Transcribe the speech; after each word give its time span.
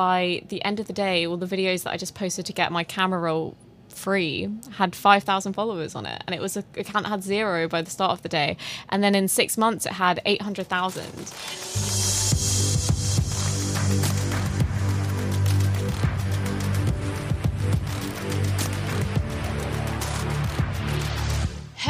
by 0.00 0.40
the 0.48 0.64
end 0.64 0.80
of 0.80 0.86
the 0.86 0.94
day, 0.94 1.26
all 1.26 1.36
the 1.36 1.44
videos 1.44 1.82
that 1.82 1.90
I 1.90 1.98
just 1.98 2.14
posted 2.14 2.46
to 2.46 2.54
get 2.54 2.72
my 2.72 2.84
camera 2.84 3.20
roll 3.20 3.54
free 3.90 4.48
had 4.76 4.96
5,000 4.96 5.52
followers 5.52 5.94
on 5.94 6.06
it. 6.06 6.24
And 6.26 6.34
it 6.34 6.40
was 6.40 6.56
a 6.56 6.64
account 6.78 7.04
that 7.04 7.10
had 7.10 7.22
zero 7.22 7.68
by 7.68 7.82
the 7.82 7.90
start 7.90 8.12
of 8.12 8.22
the 8.22 8.30
day. 8.30 8.56
And 8.88 9.04
then 9.04 9.14
in 9.14 9.28
six 9.28 9.58
months, 9.58 9.84
it 9.84 9.92
had 9.92 10.22
800,000. 10.24 12.19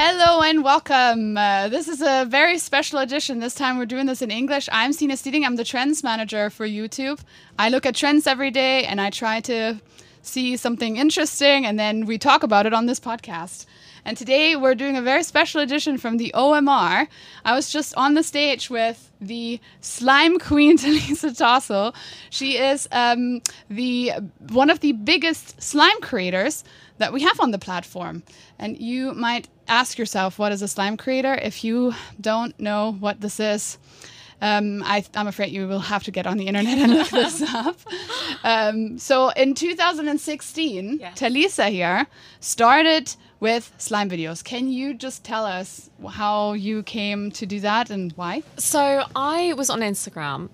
Hello 0.03 0.41
and 0.41 0.65
welcome. 0.65 1.37
Uh, 1.37 1.69
this 1.69 1.87
is 1.87 2.01
a 2.01 2.25
very 2.25 2.57
special 2.57 3.01
edition. 3.01 3.39
This 3.39 3.53
time 3.53 3.77
we're 3.77 3.85
doing 3.85 4.07
this 4.07 4.23
in 4.23 4.31
English. 4.31 4.67
I'm 4.73 4.95
Sina 4.95 5.13
Steeding. 5.13 5.45
I'm 5.45 5.57
the 5.57 5.63
trends 5.63 6.03
manager 6.03 6.49
for 6.49 6.67
YouTube. 6.67 7.21
I 7.59 7.69
look 7.69 7.85
at 7.85 7.97
trends 7.97 8.27
every 8.27 8.51
day 8.51 8.87
and 8.87 8.99
I 8.99 9.11
try 9.11 9.41
to 9.41 9.79
see 10.23 10.57
something 10.57 10.97
interesting 10.97 11.67
and 11.67 11.79
then 11.79 12.07
we 12.07 12.17
talk 12.17 12.43
about 12.43 12.65
it 12.65 12.73
on 12.73 12.87
this 12.87 12.99
podcast. 12.99 13.67
And 14.05 14.17
today 14.17 14.57
we're 14.57 14.75
doing 14.75 14.97
a 14.97 15.03
very 15.03 15.23
special 15.23 15.61
edition 15.61 15.99
from 15.99 16.17
the 16.17 16.33
OMR. 16.35 17.07
I 17.45 17.55
was 17.55 17.71
just 17.71 17.95
on 17.97 18.15
the 18.15 18.23
stage 18.23 18.71
with 18.71 19.11
the 19.21 19.61
slime 19.81 20.39
queen 20.39 20.79
Talisa 20.79 21.31
Tossell. 21.37 21.95
She 22.31 22.57
is 22.57 22.89
um, 22.93 23.43
the 23.69 24.13
one 24.49 24.71
of 24.71 24.81
the 24.81 24.93
biggest 24.93 25.61
slime 25.61 26.01
creators 26.01 26.65
that 26.99 27.13
we 27.13 27.23
have 27.23 27.41
on 27.41 27.51
the 27.51 27.59
platform. 27.59 28.23
And 28.59 28.79
you 28.79 29.15
might 29.15 29.49
ask 29.69 29.99
yourself, 29.99 30.39
what 30.39 30.53
is 30.53 30.63
a 30.63 30.69
slime 30.69 30.97
creator? 30.97 31.35
If 31.35 31.65
you 31.65 31.95
don't 32.21 32.59
know 32.61 32.93
what 33.01 33.21
this 33.21 33.41
is, 33.41 33.79
um, 34.43 34.83
I, 34.85 35.05
am 35.15 35.27
afraid 35.27 35.53
you 35.53 35.69
will 35.69 35.81
have 35.81 36.05
to 36.05 36.11
get 36.11 36.27
on 36.27 36.39
the 36.39 36.47
internet 36.47 36.79
and 36.79 36.95
look 36.95 37.09
this 37.09 37.43
up. 37.55 37.79
Um, 38.43 38.99
so 38.99 39.31
in 39.31 39.55
2016, 39.55 40.99
yes. 40.99 41.19
Talisa 41.19 41.71
here 41.71 42.07
started 42.41 43.15
with 43.41 43.73
slime 43.79 44.09
videos. 44.09 44.45
Can 44.45 44.71
you 44.71 44.95
just 44.95 45.25
tell 45.25 45.45
us 45.45 45.91
how 46.09 46.53
you 46.53 46.83
came 46.83 47.31
to 47.33 47.47
do 47.47 47.61
that 47.61 47.91
and 47.91 48.13
why? 48.13 48.43
So 48.59 49.05
I 49.17 49.55
was 49.55 49.71
on 49.71 49.81
Instagram 49.81 50.51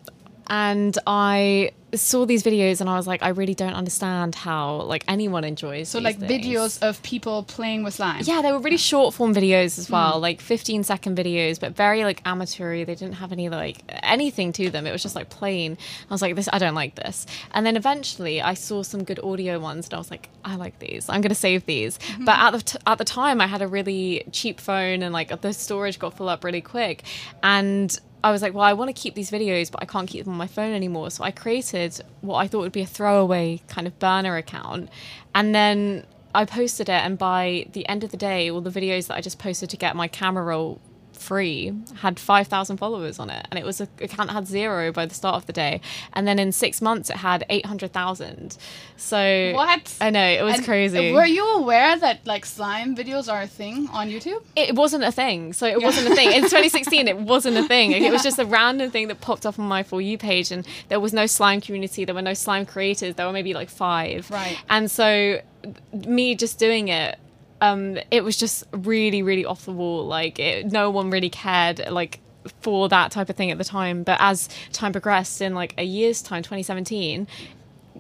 and 0.47 0.97
I 1.07 1.73
saw 1.97 2.25
these 2.25 2.42
videos 2.42 2.80
and 2.80 2.89
I 2.89 2.97
was 2.97 3.06
like, 3.06 3.22
I 3.22 3.28
really 3.28 3.55
don't 3.55 3.72
understand 3.72 4.34
how 4.34 4.83
like 4.83 5.05
anyone 5.08 5.44
enjoys. 5.44 5.89
So 5.89 5.98
like 5.98 6.19
things. 6.19 6.30
videos 6.30 6.83
of 6.86 7.02
people 7.02 7.42
playing 7.42 7.83
with 7.84 7.94
slime. 7.94 8.22
Yeah, 8.25 8.42
they 8.42 8.52
were 8.52 8.58
really 8.58 8.77
short 8.77 9.14
form 9.14 9.34
videos 9.34 9.78
as 9.78 9.91
well, 9.91 10.19
mm. 10.19 10.22
like 10.22 10.41
15 10.41 10.84
second 10.84 11.17
videos, 11.17 11.58
but 11.58 11.74
very 11.74 12.05
like 12.05 12.22
amateur. 12.24 12.84
They 12.84 12.94
didn't 12.94 13.14
have 13.14 13.33
any 13.33 13.48
like 13.48 13.83
anything 13.89 14.52
to 14.52 14.70
them. 14.70 14.86
It 14.86 14.92
was 14.92 15.02
just 15.02 15.14
like 15.14 15.30
plain. 15.30 15.77
I 16.08 16.14
was 16.14 16.22
like, 16.22 16.36
this, 16.36 16.48
I 16.52 16.58
don't 16.58 16.74
like 16.74 16.94
this. 16.94 17.27
And 17.52 17.67
then 17.67 17.77
eventually, 17.77 18.41
I 18.41 18.55
saw 18.55 18.83
some 18.83 19.05
good 19.05 19.20
audio 19.20 19.58
ones, 19.58 19.86
and 19.86 19.94
I 19.94 19.98
was 19.98 20.11
like, 20.11 20.28
I 20.44 20.56
like 20.56 20.78
these. 20.78 21.08
I'm 21.08 21.20
gonna 21.20 21.34
save 21.34 21.67
these. 21.67 21.98
Mm-hmm. 21.98 22.24
But 22.24 22.39
at 22.39 22.50
the 22.52 22.61
t- 22.61 22.78
at 22.86 22.98
the 22.98 23.05
time, 23.05 23.41
I 23.41 23.47
had 23.47 23.62
a 23.62 23.69
really 23.69 24.24
cheap 24.33 24.61
phone, 24.61 25.02
and 25.02 25.12
like 25.12 25.41
the 25.41 25.52
storage 25.52 25.98
got 25.98 26.17
full 26.17 26.28
up 26.28 26.44
really 26.44 26.61
quick, 26.61 27.05
and 27.42 27.98
I 28.25 28.31
was 28.31 28.42
like, 28.42 28.55
well, 28.55 28.64
I 28.64 28.72
want 28.72 28.95
to 28.95 29.00
keep 29.00 29.14
these 29.14 29.31
videos, 29.31 29.70
but 29.70 29.83
I 29.83 29.86
can't 29.86 30.09
keep 30.09 30.25
them 30.25 30.33
on 30.33 30.39
my 30.39 30.47
phone 30.47 30.72
anymore. 30.72 31.11
So 31.11 31.22
I 31.22 31.31
created 31.31 32.00
what 32.23 32.36
I 32.36 32.48
thought 32.48 32.61
would 32.61 32.73
be 32.73 32.81
a 32.81 32.86
throwaway 32.86 33.62
kind 33.69 33.86
of 33.86 33.98
burner 33.98 34.36
account. 34.36 34.89
And 35.34 35.55
then 35.55 36.06
I 36.34 36.45
posted 36.45 36.89
it. 36.89 36.92
And 36.92 37.17
by 37.17 37.67
the 37.73 37.89
end 37.89 38.05
of 38.05 38.11
the 38.11 38.17
day, 38.17 38.50
all 38.50 38.61
the 38.61 38.70
videos 38.70 39.06
that 39.08 39.14
I 39.17 39.20
just 39.20 39.39
posted 39.39 39.70
to 39.70 39.77
get 39.77 39.95
my 39.97 40.08
camera 40.08 40.45
roll 40.45 40.81
free 41.17 41.72
had 41.97 42.19
5,000 42.19 42.77
followers 42.77 43.19
on 43.19 43.31
it. 43.31 43.47
And 43.50 43.59
it 43.59 43.64
was 43.64 43.81
a 43.81 43.89
account 44.00 44.28
that 44.28 44.34
had 44.34 44.47
zero 44.47 44.92
by 44.92 45.06
the 45.06 45.14
start 45.14 45.36
of 45.36 45.47
the 45.47 45.53
day. 45.53 45.81
And 46.12 46.27
then 46.27 46.39
in 46.39 46.53
six 46.53 46.81
months, 46.81 47.11
it 47.11 47.17
had 47.17 47.45
800,000. 47.48 48.56
So. 48.97 49.53
What? 49.55 49.95
I 50.00 50.11
know, 50.11 50.25
it 50.25 50.42
was 50.42 50.56
and 50.56 50.64
crazy. 50.64 51.12
Were 51.12 51.27
you 51.27 51.47
aware 51.56 51.98
that 51.98 52.27
like 52.27 52.45
slime 52.45 52.97
videos 52.97 53.33
are 53.33 53.42
a 53.42 53.47
thing 53.47 53.89
on 53.92 54.08
YouTube? 54.08 54.42
It 54.55 54.75
wasn't 54.75 55.05
a 55.05 55.12
thing. 55.12 55.52
So 55.52 55.67
it 55.67 55.80
yeah. 55.80 55.86
wasn't 55.86 56.13
a 56.13 56.14
thing. 56.14 56.33
In 56.33 56.42
2016, 56.42 57.08
it 57.08 57.19
wasn't 57.19 57.57
a 57.57 57.64
thing. 57.64 57.92
Yeah. 57.92 58.08
It 58.08 58.13
was 58.13 58.23
just 58.23 58.39
a 58.39 58.46
random 58.46 58.90
thing 58.90 59.08
that 59.08 59.20
popped 59.20 59.46
up 59.46 59.58
on 59.58 59.67
my 59.67 59.83
For 59.83 60.01
You 60.01 60.19
page. 60.19 60.51
And 60.51 60.67
there 60.89 61.01
was 61.01 61.13
no 61.13 61.27
slime 61.27 61.61
community. 61.61 62.05
There 62.05 62.14
were 62.14 62.23
no 62.23 62.35
slime 62.35 62.67
creators. 62.67 63.14
There 63.14 63.27
were 63.27 63.33
maybe 63.33 63.55
like 63.55 63.70
five. 63.70 64.30
Right. 64.30 64.58
And 64.69 64.90
so 64.90 65.40
me 65.92 66.35
just 66.35 66.58
doing 66.58 66.89
it 66.89 67.19
um, 67.61 67.98
it 68.11 68.22
was 68.24 68.36
just 68.36 68.64
really, 68.72 69.22
really 69.22 69.44
off 69.44 69.64
the 69.64 69.72
wall. 69.72 70.06
Like, 70.06 70.39
it, 70.39 70.67
no 70.67 70.90
one 70.90 71.11
really 71.11 71.30
cared. 71.30 71.90
Like, 71.90 72.20
for 72.61 72.89
that 72.89 73.11
type 73.11 73.28
of 73.28 73.36
thing 73.36 73.50
at 73.50 73.58
the 73.58 73.64
time. 73.64 74.02
But 74.02 74.18
as 74.20 74.48
time 74.72 74.92
progressed, 74.92 75.40
in 75.40 75.55
like 75.55 75.74
a 75.78 75.83
year's 75.83 76.22
time, 76.22 76.42
2017, 76.42 77.27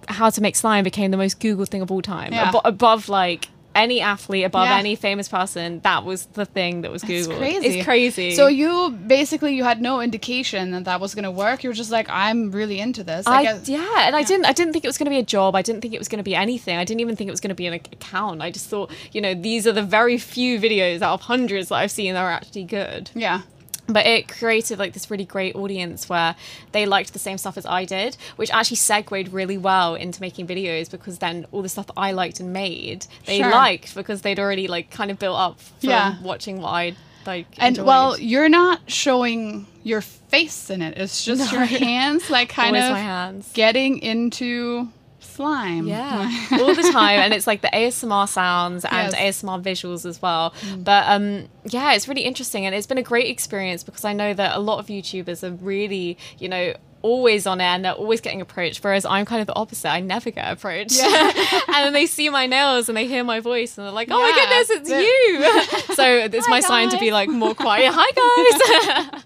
how 0.08 0.30
to 0.30 0.40
make 0.40 0.56
slime 0.56 0.84
became 0.84 1.10
the 1.10 1.16
most 1.16 1.40
Googled 1.40 1.68
thing 1.68 1.82
of 1.82 1.90
all 1.90 2.02
time, 2.02 2.32
yeah. 2.32 2.48
Ab- 2.48 2.60
above 2.64 3.08
like 3.08 3.48
any 3.76 4.00
athlete 4.00 4.44
above 4.44 4.68
yeah. 4.68 4.78
any 4.78 4.96
famous 4.96 5.28
person, 5.28 5.80
that 5.80 6.04
was 6.04 6.26
the 6.26 6.46
thing 6.46 6.80
that 6.80 6.90
was 6.90 7.02
Google. 7.02 7.32
It's 7.32 7.38
crazy. 7.38 7.66
It's 7.66 7.84
crazy. 7.84 8.34
So 8.34 8.46
you 8.46 8.90
basically 8.90 9.54
you 9.54 9.64
had 9.64 9.80
no 9.80 10.00
indication 10.00 10.72
that 10.72 10.84
that 10.84 11.00
was 11.00 11.14
going 11.14 11.24
to 11.24 11.30
work. 11.30 11.62
You 11.62 11.70
were 11.70 11.74
just 11.74 11.90
like, 11.90 12.08
I'm 12.08 12.50
really 12.50 12.80
into 12.80 13.04
this. 13.04 13.26
I, 13.26 13.36
I 13.36 13.42
guess, 13.42 13.68
yeah, 13.68 14.06
and 14.06 14.14
yeah. 14.14 14.18
I 14.18 14.22
didn't. 14.22 14.46
I 14.46 14.52
didn't 14.52 14.72
think 14.72 14.84
it 14.84 14.88
was 14.88 14.98
going 14.98 15.06
to 15.06 15.10
be 15.10 15.18
a 15.18 15.24
job. 15.24 15.54
I 15.54 15.62
didn't 15.62 15.82
think 15.82 15.94
it 15.94 15.98
was 15.98 16.08
going 16.08 16.18
to 16.18 16.24
be 16.24 16.34
anything. 16.34 16.76
I 16.78 16.84
didn't 16.84 17.00
even 17.00 17.16
think 17.16 17.28
it 17.28 17.32
was 17.32 17.40
going 17.40 17.50
to 17.50 17.54
be 17.54 17.66
an 17.66 17.74
account. 17.74 18.42
I 18.42 18.50
just 18.50 18.68
thought, 18.68 18.90
you 19.12 19.20
know, 19.20 19.34
these 19.34 19.66
are 19.66 19.72
the 19.72 19.82
very 19.82 20.18
few 20.18 20.58
videos 20.58 21.02
out 21.02 21.14
of 21.14 21.20
hundreds 21.22 21.68
that 21.68 21.76
I've 21.76 21.90
seen 21.90 22.14
that 22.14 22.22
are 22.22 22.30
actually 22.30 22.64
good. 22.64 23.10
Yeah 23.14 23.42
but 23.88 24.06
it 24.06 24.28
created 24.28 24.78
like 24.78 24.92
this 24.92 25.10
really 25.10 25.24
great 25.24 25.54
audience 25.54 26.08
where 26.08 26.34
they 26.72 26.86
liked 26.86 27.12
the 27.12 27.18
same 27.18 27.38
stuff 27.38 27.56
as 27.56 27.66
I 27.66 27.84
did, 27.84 28.16
which 28.36 28.50
actually 28.50 28.76
segued 28.76 29.32
really 29.32 29.58
well 29.58 29.94
into 29.94 30.20
making 30.20 30.46
videos 30.46 30.90
because 30.90 31.18
then 31.18 31.46
all 31.52 31.62
the 31.62 31.68
stuff 31.68 31.86
that 31.86 31.94
I 31.96 32.12
liked 32.12 32.40
and 32.40 32.52
made 32.52 33.06
they 33.26 33.38
sure. 33.38 33.50
liked 33.50 33.94
because 33.94 34.22
they'd 34.22 34.38
already 34.38 34.68
like 34.68 34.90
kind 34.90 35.10
of 35.10 35.18
built 35.18 35.38
up 35.38 35.60
from 35.60 35.90
yeah. 35.90 36.22
watching 36.22 36.60
what 36.60 36.70
I 36.70 36.96
like. 37.26 37.46
And 37.58 37.76
enjoyed. 37.76 37.86
well, 37.86 38.18
you're 38.18 38.48
not 38.48 38.90
showing 38.90 39.66
your 39.82 40.00
face 40.00 40.70
in 40.70 40.82
it; 40.82 40.96
it's 40.98 41.24
just 41.24 41.52
no. 41.52 41.58
your 41.58 41.66
hands, 41.66 42.30
like 42.30 42.48
kind 42.48 42.76
Always 42.76 43.46
of 43.46 43.52
getting 43.52 43.98
into 43.98 44.88
slime. 45.36 45.86
Yeah, 45.86 46.30
all 46.52 46.74
the 46.74 46.90
time, 46.92 47.20
and 47.20 47.32
it's 47.32 47.46
like 47.46 47.60
the 47.60 47.68
ASMR 47.68 48.28
sounds 48.28 48.84
and 48.84 49.12
yes. 49.12 49.42
ASMR 49.42 49.62
visuals 49.62 50.04
as 50.06 50.20
well. 50.20 50.54
Mm. 50.60 50.84
But 50.84 51.04
um, 51.08 51.48
yeah, 51.64 51.94
it's 51.94 52.08
really 52.08 52.22
interesting, 52.22 52.66
and 52.66 52.74
it's 52.74 52.86
been 52.86 52.98
a 52.98 53.02
great 53.02 53.28
experience 53.28 53.84
because 53.84 54.04
I 54.04 54.12
know 54.12 54.34
that 54.34 54.56
a 54.56 54.60
lot 54.60 54.78
of 54.78 54.86
YouTubers 54.86 55.42
are 55.42 55.54
really, 55.54 56.18
you 56.38 56.48
know, 56.48 56.74
always 57.02 57.46
on 57.46 57.60
air 57.60 57.68
and 57.68 57.84
they're 57.84 57.92
always 57.92 58.20
getting 58.20 58.40
approached 58.40 58.82
whereas 58.82 59.04
i'm 59.04 59.24
kind 59.24 59.40
of 59.40 59.46
the 59.46 59.54
opposite 59.54 59.88
i 59.88 60.00
never 60.00 60.28
get 60.30 60.50
approached 60.50 60.98
yeah. 60.98 61.30
and 61.68 61.84
then 61.84 61.92
they 61.92 62.04
see 62.04 62.28
my 62.28 62.46
nails 62.46 62.88
and 62.88 62.96
they 62.96 63.06
hear 63.06 63.22
my 63.22 63.38
voice 63.38 63.78
and 63.78 63.86
they're 63.86 63.92
like 63.92 64.08
oh 64.10 64.18
yeah. 64.18 64.32
my 64.32 64.38
goodness 64.40 64.70
it's 64.70 65.88
you 65.88 65.94
so 65.94 66.04
it's 66.04 66.48
my 66.48 66.60
guys. 66.60 66.66
sign 66.66 66.90
to 66.90 66.98
be 66.98 67.12
like 67.12 67.28
more 67.28 67.54
quiet 67.54 67.92
hi 67.94 69.12
guys 69.14 69.22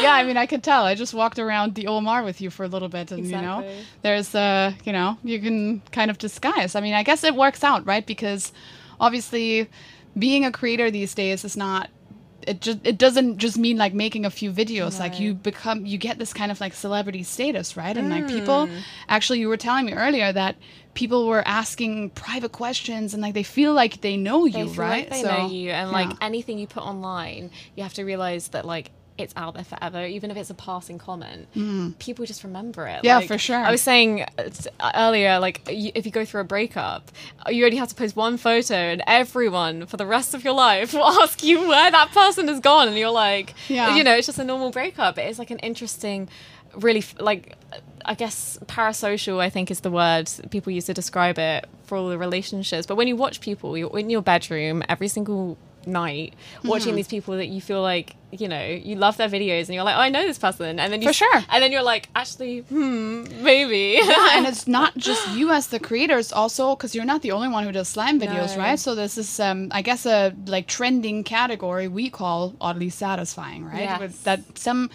yeah, 0.00 0.14
I 0.14 0.24
mean, 0.24 0.36
I 0.36 0.46
could 0.46 0.62
tell. 0.62 0.84
I 0.84 0.94
just 0.94 1.14
walked 1.14 1.38
around 1.38 1.74
the 1.74 1.84
OMR 1.84 2.24
with 2.24 2.40
you 2.40 2.50
for 2.50 2.64
a 2.64 2.68
little 2.68 2.88
bit, 2.88 3.10
and 3.10 3.20
exactly. 3.20 3.36
you 3.36 3.42
know, 3.42 3.82
there's 4.02 4.34
uh, 4.34 4.72
you 4.84 4.92
know, 4.92 5.18
you 5.22 5.40
can 5.40 5.80
kind 5.92 6.10
of 6.10 6.18
disguise. 6.18 6.74
I 6.74 6.80
mean, 6.80 6.94
I 6.94 7.02
guess 7.02 7.24
it 7.24 7.34
works 7.34 7.64
out, 7.64 7.86
right? 7.86 8.04
Because 8.04 8.52
obviously, 9.00 9.68
being 10.18 10.44
a 10.44 10.52
creator 10.52 10.90
these 10.90 11.14
days 11.14 11.44
is 11.44 11.56
not. 11.56 11.90
It 12.46 12.60
just 12.60 12.78
it 12.84 12.96
doesn't 12.96 13.38
just 13.38 13.58
mean 13.58 13.76
like 13.76 13.92
making 13.92 14.24
a 14.24 14.30
few 14.30 14.52
videos. 14.52 15.00
Right. 15.00 15.10
Like 15.10 15.20
you 15.20 15.34
become 15.34 15.84
you 15.84 15.98
get 15.98 16.18
this 16.18 16.32
kind 16.32 16.52
of 16.52 16.60
like 16.60 16.74
celebrity 16.74 17.24
status, 17.24 17.76
right? 17.76 17.96
And 17.96 18.08
mm. 18.08 18.20
like 18.20 18.28
people, 18.28 18.68
mm. 18.68 18.80
actually, 19.08 19.40
you 19.40 19.48
were 19.48 19.56
telling 19.56 19.86
me 19.86 19.94
earlier 19.94 20.32
that 20.32 20.54
people 20.94 21.26
were 21.26 21.42
asking 21.46 22.10
private 22.10 22.52
questions 22.52 23.14
and 23.14 23.22
like 23.22 23.34
they 23.34 23.42
feel 23.42 23.74
like 23.74 24.00
they 24.00 24.16
know 24.16 24.44
you, 24.44 24.70
they 24.70 24.78
right? 24.78 25.10
Like 25.10 25.10
they 25.10 25.22
so, 25.22 25.36
know 25.36 25.48
you, 25.48 25.70
and 25.70 25.90
yeah. 25.90 25.96
like 25.96 26.16
anything 26.20 26.60
you 26.60 26.68
put 26.68 26.84
online, 26.84 27.50
you 27.74 27.82
have 27.82 27.94
to 27.94 28.04
realize 28.04 28.48
that 28.48 28.64
like 28.64 28.90
it's 29.18 29.32
out 29.36 29.54
there 29.54 29.64
forever, 29.64 30.04
even 30.04 30.30
if 30.30 30.36
it's 30.36 30.50
a 30.50 30.54
passing 30.54 30.98
comment. 30.98 31.48
Mm. 31.54 31.98
People 31.98 32.24
just 32.26 32.44
remember 32.44 32.86
it. 32.86 33.00
Yeah, 33.02 33.18
like, 33.18 33.28
for 33.28 33.38
sure. 33.38 33.56
I 33.56 33.70
was 33.70 33.80
saying 33.80 34.22
uh, 34.22 34.92
earlier, 34.94 35.38
like 35.38 35.62
if 35.68 36.04
you 36.06 36.12
go 36.12 36.24
through 36.24 36.42
a 36.42 36.44
breakup, 36.44 37.10
you 37.48 37.64
only 37.64 37.76
have 37.78 37.88
to 37.88 37.94
post 37.94 38.16
one 38.16 38.36
photo, 38.36 38.74
and 38.74 39.02
everyone 39.06 39.86
for 39.86 39.96
the 39.96 40.06
rest 40.06 40.34
of 40.34 40.44
your 40.44 40.54
life 40.54 40.92
will 40.92 41.04
ask 41.22 41.42
you 41.42 41.66
where 41.68 41.90
that 41.90 42.12
person 42.12 42.48
has 42.48 42.60
gone, 42.60 42.88
and 42.88 42.96
you're 42.96 43.10
like, 43.10 43.54
yeah. 43.68 43.96
you 43.96 44.04
know, 44.04 44.14
it's 44.14 44.26
just 44.26 44.38
a 44.38 44.44
normal 44.44 44.70
breakup. 44.70 45.18
It's 45.18 45.38
like 45.38 45.50
an 45.50 45.58
interesting, 45.60 46.28
really 46.74 47.04
like. 47.18 47.54
I 48.08 48.14
guess 48.14 48.56
parasocial, 48.66 49.40
I 49.40 49.50
think, 49.50 49.68
is 49.68 49.80
the 49.80 49.90
word 49.90 50.30
people 50.50 50.72
use 50.72 50.84
to 50.84 50.94
describe 50.94 51.40
it 51.40 51.66
for 51.86 51.98
all 51.98 52.08
the 52.08 52.18
relationships. 52.18 52.86
But 52.86 52.94
when 52.94 53.08
you 53.08 53.16
watch 53.16 53.40
people, 53.40 53.76
you're 53.76 53.98
in 53.98 54.10
your 54.10 54.22
bedroom 54.22 54.84
every 54.88 55.08
single 55.08 55.58
night 55.86 56.34
watching 56.64 56.88
mm-hmm. 56.88 56.96
these 56.96 57.08
people 57.08 57.36
that 57.36 57.46
you 57.46 57.60
feel 57.60 57.82
like 57.82 58.16
you 58.32 58.48
know 58.48 58.64
you 58.64 58.96
love 58.96 59.16
their 59.16 59.28
videos 59.28 59.66
and 59.66 59.74
you're 59.74 59.84
like 59.84 59.96
oh 59.96 60.00
I 60.00 60.08
know 60.08 60.26
this 60.26 60.38
person 60.38 60.80
and 60.80 60.92
then 60.92 61.00
you 61.00 61.08
for 61.08 61.12
sure 61.12 61.44
and 61.48 61.62
then 61.62 61.72
you're 61.72 61.82
like 61.82 62.08
actually 62.14 62.60
hmm 62.60 63.24
maybe 63.42 64.00
yeah 64.02 64.36
and 64.36 64.46
it's 64.46 64.66
not 64.78 64.96
just 64.96 65.28
you 65.30 65.50
as 65.50 65.68
the 65.68 65.78
creators 65.78 66.32
also 66.32 66.74
because 66.74 66.94
you're 66.94 67.04
not 67.04 67.22
the 67.22 67.32
only 67.32 67.48
one 67.48 67.64
who 67.64 67.72
does 67.72 67.88
slime 67.88 68.20
videos 68.20 68.56
no. 68.56 68.62
right 68.62 68.78
so 68.78 68.94
this 68.94 69.16
is 69.16 69.40
um 69.40 69.68
I 69.70 69.82
guess 69.82 70.06
a 70.06 70.34
like 70.46 70.66
trending 70.66 71.24
category 71.24 71.88
we 71.88 72.10
call 72.10 72.54
oddly 72.60 72.90
satisfying 72.90 73.64
right 73.64 74.00
yes. 74.00 74.22
That 74.22 74.58
some 74.58 74.90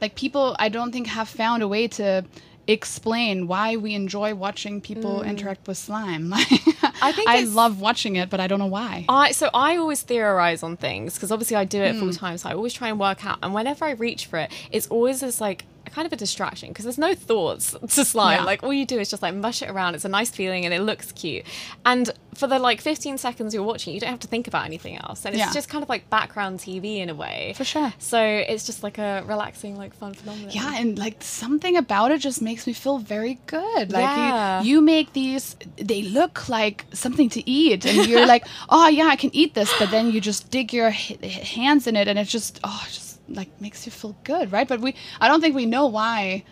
like 0.00 0.14
people 0.14 0.56
I 0.58 0.68
don't 0.68 0.92
think 0.92 1.06
have 1.06 1.28
found 1.28 1.62
a 1.62 1.68
way 1.68 1.88
to 1.88 2.24
explain 2.66 3.46
why 3.46 3.76
we 3.76 3.94
enjoy 3.94 4.34
watching 4.34 4.80
people 4.80 5.22
interact 5.22 5.66
with 5.68 5.78
slime. 5.78 6.34
I 7.02 7.12
Mm. 7.12 7.16
think 7.16 7.28
I 7.30 7.40
love 7.40 7.80
watching 7.80 8.16
it, 8.16 8.30
but 8.30 8.40
I 8.40 8.46
don't 8.46 8.58
know 8.58 8.66
why. 8.66 9.04
I 9.08 9.32
so 9.32 9.50
I 9.52 9.76
always 9.76 10.02
theorize 10.02 10.62
on 10.62 10.76
things 10.76 11.14
because 11.14 11.30
obviously 11.32 11.56
I 11.56 11.64
do 11.64 11.80
it 11.80 11.94
Hmm. 11.94 12.00
full 12.00 12.12
time. 12.12 12.38
So 12.38 12.48
I 12.48 12.54
always 12.54 12.72
try 12.72 12.88
and 12.88 12.98
work 12.98 13.24
out. 13.26 13.38
And 13.42 13.52
whenever 13.54 13.84
I 13.84 13.90
reach 13.92 14.26
for 14.26 14.38
it, 14.38 14.50
it's 14.70 14.86
always 14.88 15.20
this 15.20 15.40
like 15.40 15.64
kind 15.90 16.06
of 16.06 16.12
a 16.12 16.16
distraction 16.16 16.68
because 16.70 16.84
there's 16.84 16.98
no 16.98 17.14
thoughts 17.14 17.72
to 17.88 18.04
slime. 18.04 18.38
Yeah. 18.40 18.44
Like 18.44 18.62
all 18.62 18.72
you 18.72 18.86
do 18.86 18.98
is 18.98 19.10
just 19.10 19.22
like 19.22 19.34
mush 19.34 19.62
it 19.62 19.70
around. 19.70 19.94
It's 19.94 20.04
a 20.04 20.08
nice 20.08 20.30
feeling 20.30 20.64
and 20.64 20.72
it 20.74 20.80
looks 20.80 21.12
cute. 21.12 21.44
And 21.84 22.10
for 22.34 22.48
the 22.48 22.58
like 22.58 22.80
15 22.80 23.16
seconds 23.18 23.54
you're 23.54 23.62
watching, 23.62 23.94
you 23.94 24.00
don't 24.00 24.10
have 24.10 24.18
to 24.20 24.26
think 24.28 24.48
about 24.48 24.64
anything 24.66 24.96
else. 24.98 25.24
And 25.24 25.34
it's 25.34 25.44
Yeah. 25.44 25.52
just 25.52 25.68
kind 25.68 25.82
of 25.82 25.88
like 25.88 26.10
background 26.10 26.58
TV 26.58 26.98
in 26.98 27.08
a 27.08 27.14
way. 27.14 27.54
For 27.56 27.64
sure. 27.64 27.92
So 27.98 28.20
it's 28.20 28.66
just 28.66 28.82
like 28.82 28.98
a 28.98 29.22
relaxing, 29.26 29.76
like 29.76 29.94
fun 29.94 30.14
phenomenon. 30.14 30.50
Yeah, 30.52 30.74
and 30.76 30.98
like 30.98 31.22
something 31.22 31.76
about 31.76 32.10
it 32.10 32.18
just 32.20 32.42
makes 32.42 32.66
me 32.66 32.72
feel 32.72 32.98
very 32.98 33.38
good. 33.46 33.92
Like 33.92 34.02
Yeah. 34.02 34.62
you, 34.62 34.74
you 34.76 34.80
make 34.80 35.12
these, 35.12 35.54
they 35.76 36.02
look 36.02 36.48
like 36.48 36.86
something 36.92 37.28
to 37.30 37.48
eat, 37.48 37.86
and 37.86 38.08
you're 38.08 38.26
like, 38.26 38.44
oh 38.68 38.88
yeah, 38.88 39.06
I 39.06 39.16
can 39.16 39.30
eat 39.34 39.54
this. 39.54 39.72
But 39.78 39.90
then 39.92 40.10
you 40.10 40.20
just 40.20 40.50
dig 40.50 40.72
your 40.72 40.88
h- 40.88 41.18
hands 41.54 41.86
in 41.86 41.94
it, 41.94 42.08
and 42.08 42.18
it's 42.18 42.30
just, 42.32 42.58
oh, 42.64 42.82
it 42.88 42.92
just 42.92 43.03
like 43.28 43.60
makes 43.60 43.86
you 43.86 43.92
feel 43.92 44.16
good, 44.24 44.52
right? 44.52 44.66
But 44.68 44.80
we, 44.80 44.94
I 45.20 45.28
don't 45.28 45.40
think 45.40 45.54
we 45.54 45.66
know 45.66 45.86
why 45.86 46.44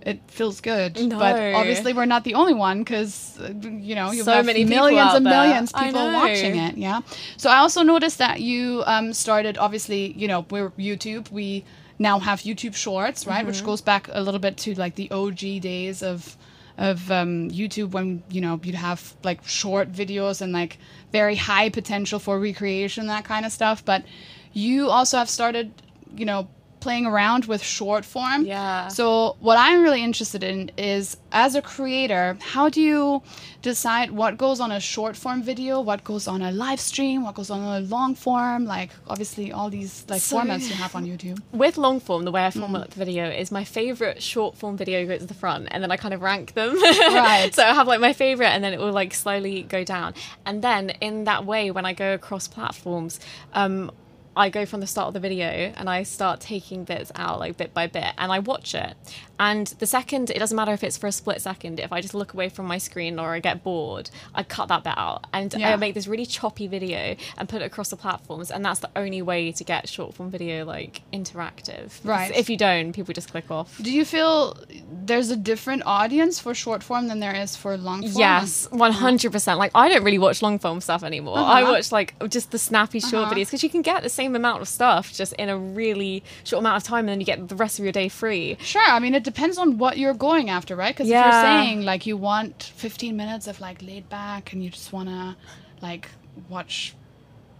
it 0.00 0.20
feels 0.28 0.60
good. 0.60 0.98
No. 1.08 1.18
But 1.18 1.54
obviously, 1.54 1.92
we're 1.92 2.06
not 2.06 2.24
the 2.24 2.34
only 2.34 2.54
one 2.54 2.80
because 2.82 3.38
you 3.62 3.94
know 3.94 4.10
you 4.10 4.24
So 4.24 4.32
have 4.32 4.46
many 4.46 4.64
millions 4.64 5.14
and 5.14 5.24
millions 5.24 5.72
I 5.74 5.86
people 5.86 6.12
watching 6.12 6.56
it. 6.56 6.76
Yeah. 6.76 7.00
So 7.36 7.50
I 7.50 7.58
also 7.58 7.82
noticed 7.82 8.18
that 8.18 8.40
you 8.40 8.82
um, 8.86 9.12
started. 9.12 9.58
Obviously, 9.58 10.12
you 10.12 10.28
know, 10.28 10.44
we're 10.50 10.70
YouTube. 10.70 11.30
We 11.30 11.64
now 11.98 12.18
have 12.18 12.40
YouTube 12.40 12.74
Shorts, 12.74 13.26
right, 13.26 13.38
Mm-hmm. 13.38 13.46
which 13.46 13.64
goes 13.64 13.80
back 13.80 14.08
a 14.12 14.20
little 14.20 14.40
bit 14.40 14.56
to 14.58 14.74
like 14.74 14.96
the 14.96 15.10
OG 15.10 15.60
days 15.62 16.02
of 16.02 16.36
of 16.78 17.10
um, 17.10 17.50
YouTube 17.50 17.90
when 17.90 18.22
you 18.30 18.40
know 18.40 18.58
you'd 18.64 18.74
have 18.74 19.14
like 19.22 19.46
short 19.46 19.92
videos 19.92 20.40
and 20.40 20.52
like 20.52 20.78
very 21.12 21.36
high 21.36 21.68
potential 21.68 22.18
for 22.18 22.40
recreation, 22.40 23.06
that 23.06 23.24
kind 23.24 23.46
of 23.46 23.52
stuff. 23.52 23.84
But 23.84 24.04
you 24.52 24.88
also 24.88 25.16
have 25.18 25.28
started, 25.30 25.70
you 26.16 26.24
know. 26.24 26.48
Playing 26.80 27.06
around 27.06 27.44
with 27.44 27.62
short 27.62 28.04
form. 28.04 28.44
Yeah. 28.44 28.88
So, 28.88 29.36
what 29.38 29.56
I'm 29.56 29.82
really 29.84 30.02
interested 30.02 30.42
in 30.42 30.72
is 30.76 31.16
as 31.30 31.54
a 31.54 31.62
creator, 31.62 32.36
how 32.40 32.68
do 32.70 32.80
you 32.80 33.22
decide 33.62 34.10
what 34.10 34.36
goes 34.36 34.58
on 34.58 34.72
a 34.72 34.80
short 34.80 35.14
form 35.16 35.44
video, 35.44 35.80
what 35.80 36.02
goes 36.02 36.26
on 36.26 36.42
a 36.42 36.50
live 36.50 36.80
stream, 36.80 37.22
what 37.22 37.36
goes 37.36 37.50
on 37.50 37.60
a 37.60 37.78
long 37.86 38.16
form? 38.16 38.64
Like, 38.64 38.90
obviously, 39.06 39.52
all 39.52 39.70
these 39.70 40.04
like 40.08 40.20
So- 40.22 40.38
formats 40.40 40.68
you 40.68 40.74
have 40.74 40.96
on 40.96 41.04
YouTube. 41.06 41.40
with 41.52 41.76
long 41.76 42.00
form, 42.00 42.24
the 42.24 42.32
way 42.32 42.44
I 42.44 42.50
Mm. 42.50 42.58
format 42.62 42.90
the 42.90 42.98
video 42.98 43.30
is 43.30 43.52
my 43.52 43.62
favorite 43.62 44.20
short 44.20 44.56
form 44.56 44.76
video 44.76 45.06
goes 45.06 45.20
to 45.20 45.26
the 45.26 45.34
front, 45.34 45.68
and 45.70 45.84
then 45.84 45.92
I 45.92 45.96
kind 45.96 46.12
of 46.12 46.20
rank 46.20 46.54
them. 46.54 46.74
Right. 46.82 47.50
so 47.54 47.62
I 47.62 47.74
have 47.74 47.86
like 47.86 48.00
my 48.00 48.12
favorite, 48.12 48.48
and 48.48 48.64
then 48.64 48.72
it 48.72 48.80
will 48.80 48.90
like 48.92 49.14
slowly 49.14 49.62
go 49.62 49.84
down. 49.84 50.14
And 50.44 50.62
then 50.62 50.90
in 51.00 51.22
that 51.30 51.46
way, 51.46 51.70
when 51.70 51.86
I 51.86 51.92
go 51.92 52.12
across 52.12 52.48
platforms, 52.48 53.20
um, 53.54 53.92
I 54.34 54.48
go 54.48 54.64
from 54.64 54.80
the 54.80 54.86
start 54.86 55.08
of 55.08 55.14
the 55.14 55.20
video 55.20 55.46
and 55.76 55.90
I 55.90 56.04
start 56.04 56.40
taking 56.40 56.84
bits 56.84 57.12
out 57.14 57.38
like 57.38 57.56
bit 57.56 57.74
by 57.74 57.86
bit, 57.86 58.12
and 58.16 58.32
I 58.32 58.38
watch 58.38 58.74
it. 58.74 58.94
And 59.38 59.66
the 59.78 59.86
second, 59.86 60.30
it 60.30 60.38
doesn't 60.38 60.54
matter 60.56 60.72
if 60.72 60.84
it's 60.84 60.96
for 60.96 61.08
a 61.08 61.12
split 61.12 61.42
second. 61.42 61.80
If 61.80 61.92
I 61.92 62.00
just 62.00 62.14
look 62.14 62.32
away 62.32 62.48
from 62.48 62.66
my 62.66 62.78
screen 62.78 63.18
or 63.18 63.34
I 63.34 63.40
get 63.40 63.64
bored, 63.64 64.08
I 64.34 64.44
cut 64.44 64.68
that 64.68 64.84
bit 64.84 64.94
out 64.96 65.26
and 65.32 65.52
Yeah. 65.52 65.72
I 65.72 65.76
make 65.76 65.94
this 65.94 66.06
really 66.06 66.26
choppy 66.26 66.68
video 66.68 67.16
and 67.36 67.48
put 67.48 67.60
it 67.60 67.64
across 67.64 67.88
the 67.90 67.96
platforms. 67.96 68.52
And 68.52 68.64
that's 68.64 68.78
the 68.78 68.90
only 68.94 69.20
way 69.20 69.50
to 69.50 69.64
get 69.64 69.88
short 69.88 70.14
form 70.14 70.30
video 70.30 70.64
like 70.64 71.02
interactive. 71.12 71.90
Right. 72.04 72.30
If 72.34 72.48
you 72.48 72.56
don't, 72.56 72.92
people 72.92 73.12
just 73.12 73.30
click 73.32 73.50
off. 73.50 73.76
Do 73.82 73.90
you 73.92 74.04
feel 74.04 74.56
there's 75.04 75.30
a 75.30 75.36
different 75.36 75.82
audience 75.86 76.38
for 76.38 76.54
short 76.54 76.84
form 76.84 77.08
than 77.08 77.18
there 77.18 77.34
is 77.34 77.56
for 77.56 77.76
long 77.76 78.02
form? 78.02 78.12
Yes, 78.16 78.68
one 78.70 78.92
hundred 78.92 79.32
percent. 79.32 79.58
Like 79.58 79.72
I 79.74 79.88
don't 79.88 80.04
really 80.04 80.18
watch 80.18 80.40
long 80.40 80.60
form 80.60 80.80
stuff 80.80 81.02
anymore. 81.02 81.36
I 81.38 81.62
Uh-huh. 81.62 81.72
watch 81.72 81.90
like 81.90 82.14
just 82.28 82.52
the 82.52 82.58
snappy 82.58 83.00
short 83.00 83.24
Uh-huh. 83.24 83.34
videos 83.34 83.46
because 83.46 83.64
you 83.64 83.70
can 83.70 83.82
get 83.82 84.04
the 84.04 84.08
same 84.08 84.21
amount 84.26 84.62
of 84.62 84.68
stuff 84.68 85.12
just 85.12 85.32
in 85.34 85.48
a 85.48 85.58
really 85.58 86.22
short 86.44 86.60
amount 86.60 86.76
of 86.76 86.84
time, 86.84 87.00
and 87.00 87.08
then 87.10 87.20
you 87.20 87.26
get 87.26 87.48
the 87.48 87.56
rest 87.56 87.78
of 87.78 87.84
your 87.84 87.92
day 87.92 88.08
free. 88.08 88.56
Sure. 88.60 88.82
I 88.82 88.98
mean, 88.98 89.14
it 89.14 89.24
depends 89.24 89.58
on 89.58 89.78
what 89.78 89.98
you're 89.98 90.14
going 90.14 90.50
after, 90.50 90.76
right? 90.76 90.94
Because 90.94 91.08
if 91.08 91.14
you're 91.14 91.32
saying 91.32 91.82
like 91.82 92.06
you 92.06 92.16
want 92.16 92.72
15 92.76 93.16
minutes 93.16 93.46
of 93.46 93.60
like 93.60 93.82
laid 93.82 94.08
back 94.08 94.52
and 94.52 94.62
you 94.62 94.70
just 94.70 94.92
want 94.92 95.08
to 95.08 95.36
like 95.80 96.08
watch 96.48 96.94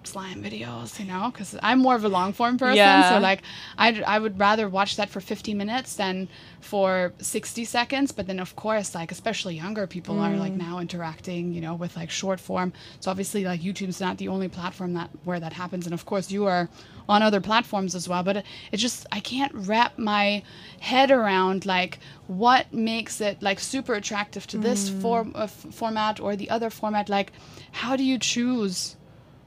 slime 0.07 0.43
videos, 0.43 0.99
you 0.99 1.07
know? 1.07 1.31
Because 1.33 1.57
I'm 1.63 1.79
more 1.79 1.95
of 1.95 2.05
a 2.05 2.09
long 2.09 2.33
form 2.33 2.59
person. 2.59 2.77
Yeah. 2.77 3.11
So 3.11 3.19
like 3.19 3.43
I 3.79 4.03
I 4.07 4.19
would 4.19 4.39
rather 4.39 4.69
watch 4.69 4.97
that 4.97 5.11
for 5.11 5.21
50 5.21 5.55
minutes 5.55 5.97
than 5.97 6.29
for 6.61 7.13
60 7.19 7.65
seconds. 7.65 8.13
But 8.13 8.27
then 8.27 8.41
of 8.41 8.57
course, 8.57 8.95
like 8.95 9.13
especially 9.13 9.57
younger 9.57 9.87
people 9.87 10.19
are 10.21 10.37
like 10.37 10.53
mm. 10.53 10.59
now 10.59 10.79
interacting, 10.79 11.53
you 11.53 11.61
know, 11.61 11.75
with 11.75 11.97
like 11.97 12.11
short 12.11 12.41
form. 12.41 12.73
So 13.01 13.11
obviously 13.11 13.45
like 13.45 13.61
YouTube's 13.61 14.01
not 14.01 14.19
the 14.19 14.29
only 14.29 14.49
platform 14.49 14.95
that 14.95 15.11
where 15.25 15.41
that 15.41 15.53
happens. 15.53 15.87
And 15.87 15.95
of 15.95 16.05
course 16.05 16.31
you 16.31 16.47
are 16.47 16.69
on 17.09 17.23
other 17.23 17.41
platforms 17.41 17.95
as 17.95 18.09
well. 18.09 18.23
But 18.23 18.39
it, 18.39 18.47
it 18.73 18.77
just 18.79 19.07
I 19.13 19.21
can't 19.21 19.53
wrap 19.55 19.99
my 19.99 20.43
head 20.81 21.11
around 21.11 21.67
like 21.67 21.99
what 22.27 22.73
makes 22.73 23.21
it 23.21 23.43
like 23.43 23.61
super 23.61 23.95
attractive 23.95 24.47
to 24.49 24.59
this 24.59 24.91
mm. 24.91 25.03
form 25.03 25.33
uh, 25.35 25.43
of 25.43 25.51
format 25.51 26.21
or 26.21 26.37
the 26.37 26.51
other 26.51 26.71
format. 26.71 27.09
Like 27.09 27.33
how 27.73 27.97
do 27.97 28.05
you 28.05 28.19
choose? 28.19 28.97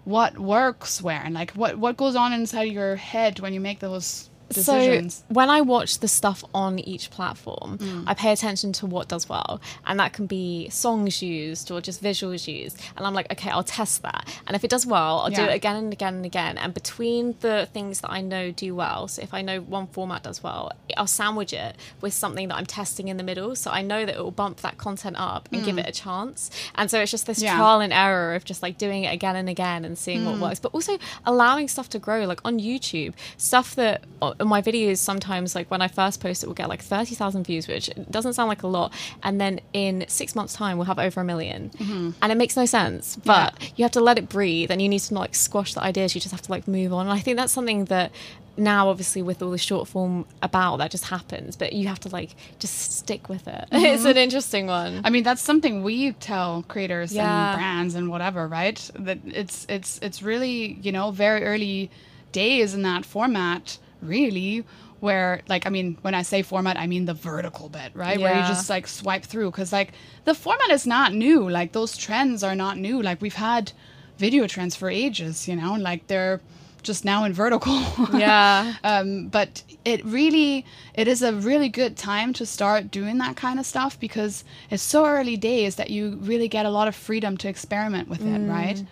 What 0.05 0.37
works 0.37 1.01
where 1.01 1.21
and 1.23 1.33
like 1.33 1.51
what 1.51 1.77
what 1.77 1.97
goes 1.97 2.15
on 2.15 2.31
inside 2.31 2.63
your 2.63 2.95
head 2.95 3.39
when 3.39 3.53
you 3.53 3.59
make 3.59 3.79
those 3.79 4.29
decisions 4.49 5.17
So 5.17 5.23
when 5.29 5.49
I 5.49 5.61
watch 5.61 5.99
the 5.99 6.07
stuff 6.07 6.43
on 6.53 6.79
each 6.79 7.09
platform, 7.09 7.77
Mm. 7.79 8.03
I 8.07 8.13
pay 8.13 8.31
attention 8.31 8.71
to 8.73 8.85
what 8.85 9.07
does 9.07 9.27
well, 9.27 9.59
and 9.85 9.99
that 9.99 10.13
can 10.13 10.25
be 10.27 10.69
songs 10.69 11.21
used 11.21 11.71
or 11.71 11.81
just 11.81 12.01
visuals 12.03 12.47
used. 12.47 12.79
And 12.95 13.05
I'm 13.05 13.13
like, 13.13 13.31
okay, 13.31 13.49
I'll 13.49 13.63
test 13.63 14.01
that, 14.03 14.27
and 14.47 14.55
if 14.55 14.63
it 14.63 14.69
does 14.69 14.85
well, 14.85 15.19
I'll 15.19 15.29
do 15.29 15.43
it 15.43 15.53
again 15.55 15.75
and 15.75 15.91
again 15.93 16.13
and 16.15 16.25
again. 16.25 16.57
And 16.57 16.73
between 16.73 17.35
the 17.41 17.67
things 17.73 18.01
that 18.01 18.11
I 18.11 18.21
know 18.21 18.51
do 18.51 18.75
well, 18.75 19.07
so 19.07 19.21
if 19.21 19.33
I 19.33 19.41
know 19.41 19.61
one 19.61 19.87
format 19.87 20.23
does 20.23 20.41
well, 20.43 20.71
I'll 20.97 21.07
sandwich 21.07 21.53
it 21.53 21.75
with 22.01 22.13
something 22.13 22.47
that 22.49 22.55
I'm 22.55 22.65
testing 22.65 23.07
in 23.07 23.17
the 23.17 23.23
middle, 23.23 23.55
so 23.55 23.71
I 23.71 23.81
know 23.81 24.05
that 24.05 24.15
it 24.15 24.23
will 24.23 24.31
bump 24.31 24.61
that 24.61 24.77
content 24.77 25.15
up 25.17 25.49
and 25.51 25.63
give 25.65 25.77
it 25.77 25.87
a 25.87 25.91
chance. 25.91 26.49
And 26.75 26.89
so 26.91 26.99
it's 27.01 27.11
just 27.11 27.25
this 27.25 27.39
Mm. 27.39 27.43
Yeah. 27.43 27.55
trial 27.57 27.79
and 27.81 27.91
error 27.93 28.35
of 28.35 28.45
just 28.45 28.61
like 28.61 28.77
doing 28.77 29.03
it 29.03 29.13
again 29.13 29.35
and 29.35 29.49
again 29.49 29.83
and 29.85 29.97
seeing 29.97 30.21
Mm. 30.21 30.25
what 30.31 30.39
works, 30.39 30.59
but 30.59 30.73
also 30.73 30.97
allowing 31.25 31.67
stuff 31.67 31.89
to 31.89 31.99
grow. 31.99 32.25
Like 32.25 32.39
on 32.45 32.59
YouTube, 32.59 33.13
stuff 33.37 33.75
that 33.75 34.03
uh, 34.21 34.33
my 34.43 34.61
videos 34.61 34.97
sometimes, 34.97 35.55
like 35.55 35.69
when 35.71 35.81
I 35.81 35.87
first 35.87 36.21
post 36.21 36.43
it, 36.43 36.47
will 36.47 36.53
get 36.53 36.69
like 36.69 36.81
30,000 36.81 37.45
views, 37.45 37.67
which 37.67 37.89
doesn't 38.09 38.33
sound 38.33 38.49
like 38.49 38.63
a 38.63 38.67
lot. 38.67 38.93
And 39.23 39.39
then 39.39 39.61
in 39.73 40.05
six 40.07 40.35
months' 40.35 40.53
time, 40.53 40.77
we'll 40.77 40.85
have 40.85 40.99
over 40.99 41.21
a 41.21 41.23
1000000 41.23 41.71
mm-hmm. 41.71 42.11
And 42.21 42.31
it 42.31 42.35
makes 42.35 42.55
no 42.57 42.65
sense, 42.65 43.15
but 43.15 43.71
you 43.75 43.83
have 43.83 43.91
to 43.91 44.01
let 44.01 44.17
it 44.17 44.29
breathe 44.29 44.71
and 44.71 44.81
you 44.81 44.89
need 44.89 44.99
to 44.99 45.13
not 45.13 45.21
like 45.21 45.35
squash 45.35 45.73
the 45.73 45.81
ideas. 45.81 46.15
You 46.15 46.21
just 46.21 46.31
have 46.31 46.41
to 46.43 46.51
like 46.51 46.67
move 46.67 46.93
on. 46.93 47.07
And 47.07 47.17
I 47.17 47.19
think 47.19 47.37
that's 47.37 47.53
something 47.53 47.85
that 47.85 48.11
now 48.57 48.89
obviously 48.89 49.21
with 49.21 49.41
all 49.41 49.51
the 49.51 49.57
short 49.57 49.87
form 49.87 50.25
about 50.41 50.77
that 50.77 50.91
just 50.91 51.05
happens 51.05 51.55
but 51.55 51.73
you 51.73 51.87
have 51.87 51.99
to 51.99 52.09
like 52.09 52.35
just 52.59 52.93
stick 52.97 53.27
with 53.27 53.47
it 53.47 53.67
it's 53.71 54.01
mm-hmm. 54.01 54.11
an 54.11 54.17
interesting 54.17 54.67
one 54.67 55.01
i 55.03 55.09
mean 55.09 55.23
that's 55.23 55.41
something 55.41 55.83
we 55.83 56.13
tell 56.13 56.63
creators 56.67 57.13
Yeah. 57.13 57.51
and 57.51 57.57
brands 57.57 57.95
and 57.95 58.09
whatever 58.09 58.47
right 58.47 58.89
that 58.99 59.19
it's 59.25 59.65
it's 59.67 59.99
it's 60.01 60.21
really 60.21 60.73
you 60.81 60.91
know 60.91 61.11
very 61.11 61.43
early 61.43 61.91
days 62.31 62.73
in 62.73 62.83
that 62.83 63.05
format 63.05 63.77
really 64.01 64.63
where 64.99 65.41
like 65.47 65.65
i 65.65 65.69
mean 65.69 65.97
when 66.01 66.13
i 66.15 66.21
say 66.21 66.41
format 66.41 66.77
i 66.77 66.87
mean 66.87 67.05
the 67.05 67.13
vertical 67.13 67.69
bit 67.69 67.91
right? 67.93 68.19
Where 68.19 68.35
you 68.35 68.47
just 68.47 68.69
like 68.69 68.87
swipe 68.87 69.23
through 69.23 69.51
because 69.51 69.71
like 69.73 69.93
the 70.23 70.33
format 70.33 70.69
is 70.71 70.85
not 70.87 71.13
new. 71.13 71.49
Like 71.49 71.71
those 71.73 71.97
trends 71.97 72.43
are 72.43 72.55
not 72.55 72.77
new. 72.77 73.01
Like 73.01 73.21
we've 73.21 73.35
had 73.35 73.71
video 74.17 74.47
trends 74.47 74.75
for 74.75 74.89
ages 74.89 75.47
you 75.47 75.55
know? 75.55 75.73
And 75.73 75.83
like 75.83 76.07
they're 76.07 76.41
just 76.83 77.03
now 77.03 77.23
in 77.25 77.33
vertical. 77.33 77.81
Yeah. 78.13 78.75
Um, 78.83 79.27
but 79.27 79.63
it 79.83 80.05
really 80.05 80.65
it 80.93 81.07
is 81.07 81.21
a 81.21 81.33
really 81.33 81.69
good 81.69 81.97
time 81.97 82.33
to 82.33 82.45
start 82.45 82.91
doing 82.91 83.17
that 83.17 83.35
kind 83.35 83.59
of 83.59 83.65
stuff 83.65 83.99
because 83.99 84.43
it's 84.69 84.83
so 84.83 85.05
early 85.05 85.35
days 85.37 85.75
that 85.75 85.89
you 85.89 86.17
really 86.21 86.47
get 86.47 86.65
a 86.65 86.69
lot 86.69 86.87
of 86.87 86.95
freedom 86.95 87.37
to 87.37 87.47
experiment 87.49 88.07
with 88.07 88.21
it 88.25 88.39
right 88.49 88.83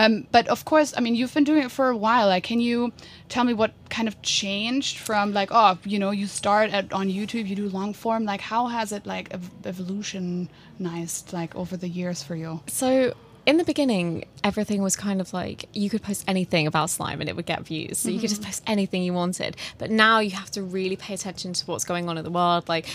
um, 0.00 0.26
but 0.32 0.46
of 0.48 0.64
course 0.64 0.94
i 0.96 1.00
mean 1.00 1.14
you've 1.14 1.34
been 1.34 1.44
doing 1.44 1.64
it 1.64 1.70
for 1.70 1.88
a 1.88 1.96
while. 1.96 2.26
Like 2.28 2.44
can 2.44 2.60
you 2.60 2.92
tell 3.28 3.44
me 3.44 3.54
what 3.54 3.72
kind 3.96 4.08
of 4.08 4.20
changed 4.22 4.96
from 4.98 5.32
like 5.32 5.50
oh 5.52 5.78
you 5.84 5.98
know 5.98 6.10
you 6.10 6.26
start 6.26 6.70
at 6.70 6.92
on 6.92 7.08
youtube 7.08 7.46
you 7.46 7.56
do 7.56 7.68
long 7.68 7.92
form. 7.92 8.24
Like 8.24 8.40
how 8.40 8.62
has 8.68 8.92
it 8.92 9.04
like 9.06 9.26
ev- 9.30 9.50
evolutionized 9.64 11.32
like 11.32 11.54
over 11.54 11.76
the 11.76 11.88
years 11.88 12.22
for 12.22 12.36
you? 12.36 12.60
So 12.66 13.14
in 13.50 13.56
the 13.56 13.64
beginning, 13.64 14.24
everything 14.44 14.80
was 14.80 14.94
kind 14.94 15.20
of 15.20 15.32
like 15.32 15.68
you 15.72 15.90
could 15.90 16.02
post 16.02 16.24
anything 16.28 16.68
about 16.68 16.88
slime 16.88 17.20
and 17.20 17.28
it 17.28 17.34
would 17.34 17.46
get 17.46 17.62
views. 17.66 17.98
So 17.98 18.08
you 18.08 18.20
could 18.20 18.30
mm-hmm. 18.30 18.36
just 18.36 18.42
post 18.44 18.62
anything 18.64 19.02
you 19.02 19.12
wanted. 19.12 19.56
But 19.76 19.90
now 19.90 20.20
you 20.20 20.30
have 20.30 20.52
to 20.52 20.62
really 20.62 20.94
pay 20.94 21.14
attention 21.14 21.52
to 21.54 21.66
what's 21.66 21.84
going 21.84 22.08
on 22.08 22.16
in 22.16 22.22
the 22.22 22.30
world. 22.30 22.68
Like 22.68 22.86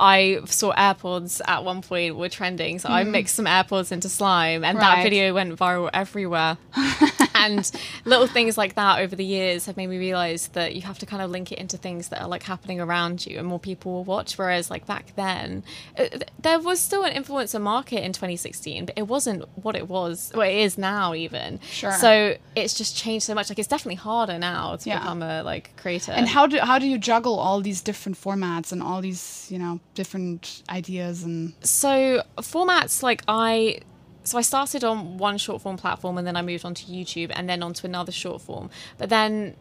I 0.00 0.40
saw 0.46 0.74
AirPods 0.74 1.40
at 1.46 1.64
one 1.64 1.80
point 1.80 2.16
were 2.16 2.28
trending, 2.28 2.80
so 2.80 2.88
I 2.88 3.02
mm-hmm. 3.02 3.12
mixed 3.12 3.36
some 3.36 3.46
AirPods 3.46 3.92
into 3.92 4.08
slime, 4.08 4.64
and 4.64 4.80
that 4.80 5.04
video 5.04 5.32
went 5.32 5.56
viral 5.56 5.90
everywhere. 5.94 6.58
and 7.40 7.70
little 8.04 8.26
things 8.26 8.56
like 8.58 8.74
that 8.74 9.00
over 9.00 9.14
the 9.16 9.24
years 9.24 9.66
have 9.66 9.76
made 9.76 9.88
me 9.88 9.98
realize 9.98 10.48
that 10.48 10.74
you 10.74 10.82
have 10.82 10.98
to 10.98 11.06
kind 11.06 11.22
of 11.22 11.30
link 11.30 11.50
it 11.52 11.58
into 11.58 11.76
things 11.76 12.08
that 12.08 12.20
are 12.22 12.28
like 12.28 12.42
happening 12.42 12.80
around 12.80 13.26
you 13.26 13.38
and 13.38 13.46
more 13.46 13.58
people 13.60 13.92
will 13.92 14.04
watch 14.04 14.36
whereas 14.38 14.70
like 14.70 14.86
back 14.86 15.12
then 15.16 15.62
uh, 15.98 16.02
it, 16.04 16.30
there 16.40 16.58
was 16.60 16.80
still 16.80 17.04
an 17.04 17.12
influencer 17.12 17.60
market 17.60 18.04
in 18.04 18.12
2016 18.12 18.86
but 18.86 18.94
it 18.98 19.06
wasn't 19.06 19.44
what 19.62 19.74
it 19.76 19.88
was 19.88 20.30
what 20.34 20.48
it 20.48 20.54
is 20.56 20.76
now 20.78 21.14
even 21.14 21.58
Sure. 21.70 21.92
so 21.92 22.36
it's 22.56 22.74
just 22.74 22.96
changed 22.96 23.24
so 23.26 23.34
much 23.34 23.48
like 23.50 23.58
it's 23.58 23.68
definitely 23.68 23.96
harder 23.96 24.38
now 24.38 24.76
to 24.76 24.88
Yeah. 24.88 24.98
become 24.98 25.22
a 25.22 25.42
like 25.42 25.76
creator 25.76 26.12
And 26.12 26.28
how 26.28 26.46
do 26.46 26.58
how 26.58 26.78
do 26.78 26.86
you 26.86 26.98
juggle 26.98 27.38
all 27.38 27.60
these 27.60 27.80
different 27.80 28.18
formats 28.20 28.72
and 28.72 28.82
all 28.82 29.00
these 29.00 29.46
you 29.50 29.58
know 29.58 29.80
different 29.94 30.62
ideas 30.68 31.22
and 31.22 31.52
so 31.62 32.22
formats 32.38 33.02
like 33.02 33.22
I 33.28 33.80
so 34.24 34.38
I 34.38 34.42
started 34.42 34.84
on 34.84 35.18
one 35.18 35.38
short 35.38 35.62
form 35.62 35.76
platform 35.76 36.18
and 36.18 36.26
then 36.26 36.36
I 36.36 36.42
moved 36.42 36.64
on 36.64 36.74
to 36.74 36.84
YouTube 36.84 37.32
and 37.34 37.48
then 37.48 37.62
onto 37.62 37.86
another 37.86 38.12
short 38.12 38.42
form. 38.42 38.70
But 38.98 39.08
then 39.08 39.56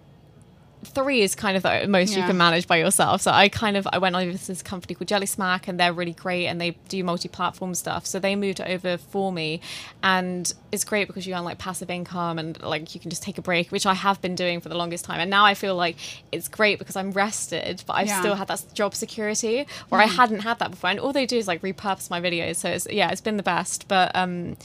three 0.86 1.21
is 1.21 1.36
kind 1.36 1.57
of 1.57 1.63
the 1.63 1.88
most 1.89 2.15
you 2.15 2.24
can 2.24 2.38
manage 2.38 2.65
by 2.65 2.77
yourself. 2.77 3.21
So 3.21 3.31
I 3.31 3.50
kind 3.50 3.75
of 3.75 3.86
I 3.91 3.98
went 3.98 4.15
over 4.15 4.31
to 4.31 4.48
this 4.48 4.62
company 4.62 4.95
called 4.95 5.09
Jellysmack 5.09 5.67
and 5.67 5.79
they're 5.79 5.91
really 5.91 6.13
great 6.13 6.48
and 6.48 6.59
they 6.59 6.71
do 6.88 7.03
multi-platform 7.03 7.75
stuff. 7.75 8.05
So 8.05 8.17
they 8.17 8.36
moved 8.36 8.62
over 8.62 8.98
for 8.98 9.31
me 9.31 9.59
and 10.03 10.51
it's 10.71 10.86
great 10.86 11.07
because 11.07 11.27
you 11.27 11.33
earn 11.36 11.43
like 11.43 11.57
passive 11.57 11.89
income 11.89 12.39
and 12.39 12.62
like 12.62 12.95
you 12.95 13.01
can 13.01 13.09
just 13.09 13.21
take 13.24 13.38
a 13.38 13.41
break, 13.41 13.71
which 13.71 13.86
I 13.86 13.93
have 13.93 14.21
been 14.21 14.36
doing 14.36 14.62
for 14.62 14.69
the 14.69 14.75
longest 14.77 15.03
time. 15.03 15.19
And 15.19 15.29
now 15.29 15.45
I 15.45 15.53
feel 15.53 15.75
like 15.75 15.98
it's 16.31 16.48
great 16.48 16.79
because 16.79 16.95
I'm 16.95 17.12
rested, 17.12 17.83
but 17.86 17.93
I've 17.93 18.07
Yeah. 18.07 18.19
still 18.21 18.36
had 18.36 18.48
that 18.48 18.63
job 18.74 18.95
security 18.95 19.65
where 19.89 20.00
I 20.01 20.05
hadn't 20.05 20.39
had 20.41 20.59
that 20.59 20.71
before. 20.71 20.89
And 20.91 21.00
all 21.00 21.12
they 21.12 21.25
do 21.25 21.38
is 21.38 21.48
like 21.48 21.62
repurpose 21.62 22.09
my 22.09 22.21
videos. 22.21 22.55
So 22.55 22.69
it's 22.69 22.88
yeah, 22.89 23.12
it's 23.12 23.21
been 23.21 23.38
the 23.38 23.43
best. 23.43 23.88
But 23.89 24.15
um 24.15 24.55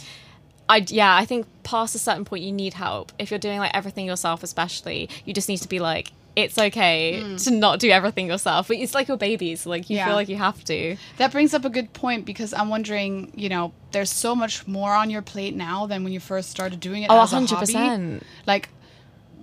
I 0.69 0.85
yeah, 0.89 1.15
I 1.15 1.25
think 1.25 1.47
past 1.63 1.95
a 1.95 1.99
certain 1.99 2.25
point 2.25 2.43
you 2.43 2.53
need 2.53 2.75
help. 2.75 3.13
If 3.19 3.31
you're 3.31 3.39
doing 3.39 3.59
like 3.59 3.73
everything 3.75 4.07
yourself, 4.07 4.43
especially, 4.43 5.09
you 5.25 5.35
just 5.35 5.49
need 5.49 5.59
to 5.59 5.69
be 5.69 5.79
like, 5.79 6.13
it's 6.37 6.59
okay 6.59 7.21
mm. 7.23 7.45
to 7.45 7.51
not 7.51 7.79
do 7.81 7.91
everything 7.91 8.27
yourself. 8.27 8.69
But 8.69 8.79
it's 8.79 8.95
like 8.95 9.09
your 9.09 9.17
babies, 9.17 9.67
like 9.67 9.89
you 9.91 9.97
Yeah. 9.97 10.07
feel 10.07 10.15
like 10.15 10.29
you 10.29 10.37
have 10.37 10.65
to. 10.65 10.97
That 11.19 11.33
brings 11.33 11.55
up 11.55 11.65
a 11.65 11.71
good 11.71 11.93
point 11.93 12.25
because 12.25 12.53
I'm 12.53 12.71
wondering, 12.71 13.33
you 13.37 13.49
know, 13.49 13.73
there's 13.93 14.11
so 14.11 14.35
much 14.35 14.67
more 14.67 14.93
on 14.95 15.11
your 15.11 15.23
plate 15.23 15.55
now 15.55 15.87
than 15.87 16.03
when 16.03 16.13
you 16.13 16.21
first 16.21 16.51
started 16.51 16.81
doing 16.81 17.03
it 17.03 17.11
Oh, 17.11 17.23
as 17.23 17.33
a 17.33 17.37
100%. 17.37 17.75
hobby. 17.75 18.21
Like, 18.47 18.69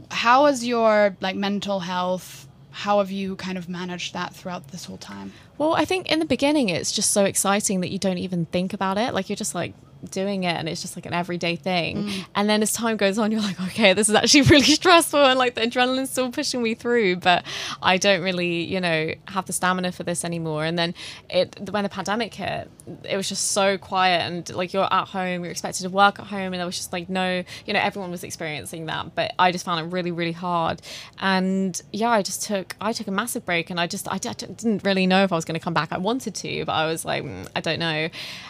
how 0.09 0.47
is 0.47 0.65
your 0.65 1.15
like 1.21 1.35
mental 1.35 1.79
health? 1.81 2.47
How 2.71 2.99
have 2.99 3.11
you 3.11 3.35
kind 3.35 3.57
of 3.57 3.69
managed 3.69 4.13
that 4.13 4.33
throughout 4.33 4.69
this 4.69 4.85
whole 4.85 4.97
time? 4.97 5.33
Well, 5.57 5.73
I 5.73 5.85
think 5.85 6.11
in 6.11 6.19
the 6.19 6.25
beginning 6.25 6.69
it's 6.69 6.91
just 6.91 7.11
so 7.11 7.25
exciting 7.25 7.81
that 7.81 7.89
you 7.91 7.99
don't 7.99 8.17
even 8.17 8.45
think 8.47 8.73
about 8.73 8.97
it. 8.97 9.13
Like 9.13 9.29
you're 9.29 9.35
just 9.35 9.55
like 9.55 9.73
doing 10.09 10.43
it 10.43 10.55
and 10.55 10.67
it's 10.67 10.81
just 10.81 10.95
like 10.95 11.05
an 11.05 11.13
everyday 11.13 11.55
thing. 11.55 12.09
And 12.35 12.49
then 12.49 12.61
as 12.61 12.73
time 12.73 12.97
goes 12.97 13.17
on, 13.17 13.31
you're 13.31 13.41
like, 13.41 13.59
okay, 13.61 13.93
this 13.93 14.09
is 14.09 14.15
actually 14.15 14.41
really 14.53 14.63
stressful 14.63 15.23
and 15.23 15.37
like 15.37 15.55
the 15.55 15.61
adrenaline's 15.61 16.09
still 16.09 16.31
pushing 16.31 16.63
me 16.63 16.73
through, 16.73 17.17
but 17.17 17.43
I 17.81 17.97
don't 17.97 18.21
really, 18.21 18.63
you 18.63 18.79
know, 18.79 19.13
have 19.27 19.45
the 19.45 19.53
stamina 19.53 19.91
for 19.91 20.03
this 20.03 20.25
anymore. 20.25 20.65
And 20.65 20.77
then 20.77 20.93
it 21.29 21.69
when 21.69 21.83
the 21.83 21.89
pandemic 21.89 22.33
hit, 22.33 22.69
it 23.03 23.17
was 23.17 23.29
just 23.29 23.51
so 23.51 23.77
quiet 23.77 24.21
and 24.21 24.49
like 24.55 24.73
you're 24.73 24.91
at 24.91 25.07
home, 25.07 25.43
you're 25.43 25.51
expected 25.51 25.83
to 25.83 25.89
work 25.89 26.19
at 26.19 26.27
home 26.27 26.53
and 26.53 26.55
there 26.55 26.65
was 26.65 26.77
just 26.77 26.93
like 26.93 27.09
no, 27.09 27.43
you 27.65 27.73
know, 27.73 27.79
everyone 27.79 28.11
was 28.11 28.23
experiencing 28.23 28.87
that, 28.87 29.15
but 29.15 29.33
I 29.37 29.51
just 29.51 29.65
found 29.65 29.85
it 29.85 29.93
really 29.93 30.11
really 30.11 30.31
hard. 30.31 30.81
And 31.19 31.79
yeah, 31.91 32.09
I 32.09 32.21
just 32.21 32.43
took 32.43 32.75
I 32.81 32.93
took 32.93 33.07
a 33.07 33.11
massive 33.11 33.45
break 33.45 33.69
and 33.69 33.79
I 33.79 33.87
just 33.87 34.11
I, 34.11 34.17
d- 34.17 34.29
I 34.29 34.33
didn't 34.33 34.83
really 34.83 35.07
know 35.07 35.23
if 35.23 35.31
I 35.31 35.35
was 35.35 35.45
going 35.45 35.59
to 35.59 35.63
come 35.63 35.73
back. 35.73 35.91
I 35.91 35.97
wanted 35.97 36.35
to, 36.35 36.65
but 36.65 36.73
I 36.73 36.87
was 36.87 37.05
like, 37.05 37.23
mm, 37.23 37.47
I 37.55 37.61
don't 37.61 37.79
know. 37.79 38.09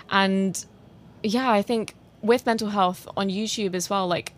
And 0.09 0.65
yeah, 1.23 1.49
I 1.49 1.61
think 1.61 1.95
with 2.21 2.45
mental 2.45 2.69
health 2.69 3.07
on 3.17 3.29
YouTube 3.29 3.73
as 3.73 3.89
well, 3.89 4.07
like 4.07 4.33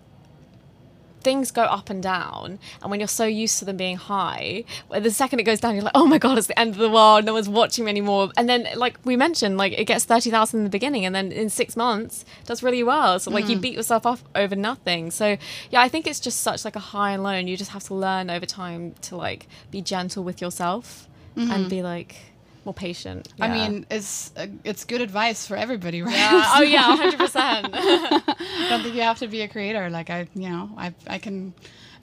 things 1.23 1.51
go 1.51 1.63
up 1.63 1.89
and 1.89 2.03
down 2.03 2.59
and 2.81 2.91
when 2.91 2.99
you're 2.99 3.07
so 3.07 3.25
used 3.25 3.57
to 3.57 3.65
them 3.65 3.77
being 3.77 3.95
high 3.95 4.63
the 4.91 5.09
second 5.09 5.39
it 5.39 5.43
goes 5.43 5.59
down 5.59 5.73
you're 5.73 5.83
like 5.83 5.95
oh 5.95 6.05
my 6.05 6.17
god 6.17 6.37
it's 6.37 6.47
the 6.47 6.59
end 6.59 6.71
of 6.71 6.77
the 6.79 6.89
world 6.89 7.23
no 7.25 7.33
one's 7.33 7.49
watching 7.49 7.85
me 7.85 7.91
anymore. 7.91 8.29
And 8.37 8.49
then 8.49 8.67
like 8.75 8.97
we 9.05 9.15
mentioned 9.15 9.57
like 9.57 9.73
it 9.73 9.85
gets 9.85 10.05
30,000 10.05 10.59
in 10.59 10.63
the 10.65 10.69
beginning 10.69 11.05
and 11.05 11.15
then 11.15 11.31
in 11.31 11.49
6 11.49 11.77
months 11.77 12.25
does 12.45 12.61
really 12.61 12.83
well. 12.83 13.19
So 13.19 13.31
like 13.31 13.47
you 13.47 13.57
mm. 13.57 13.61
beat 13.61 13.73
yourself 13.73 14.05
up 14.05 14.19
over 14.35 14.55
nothing. 14.55 15.11
So 15.11 15.37
yeah 15.71 15.81
I 15.81 15.87
think 15.87 16.07
it's 16.07 16.19
just 16.19 16.41
such 16.41 16.65
like 16.65 16.75
a 16.75 16.85
high 16.91 17.11
and 17.11 17.23
low 17.23 17.29
and 17.29 17.49
you 17.49 17.57
just 17.57 17.71
have 17.71 17.83
to 17.85 17.95
learn 17.95 18.29
over 18.29 18.45
time 18.45 18.93
to 19.03 19.15
like 19.15 19.47
be 19.71 19.81
gentle 19.81 20.23
with 20.23 20.41
yourself 20.41 21.07
and 21.35 21.49
mm-hmm. 21.49 21.67
be 21.69 21.81
like 21.81 22.32
more 22.65 22.73
patient 22.73 23.33
I 23.39 23.47
mean, 23.49 23.85
it's 23.89 24.31
uh, 24.37 24.47
it's 24.63 24.85
good 24.85 25.01
advice 25.01 25.45
for 25.47 25.55
everybody, 25.55 26.01
right? 26.01 26.15
yeah. 26.15 26.53
oh 26.55 26.61
yeah 26.61 26.97
100% 27.11 27.35
I 27.35 28.67
don't 28.69 28.83
think 28.83 28.95
you 28.95 29.01
have 29.01 29.19
to 29.19 29.27
be 29.27 29.41
a 29.41 29.47
creator. 29.47 29.89
Like 29.89 30.09
I, 30.09 30.27
you 30.33 30.49
know, 30.49 30.69
I 30.77 30.93
I 31.07 31.17
can 31.17 31.53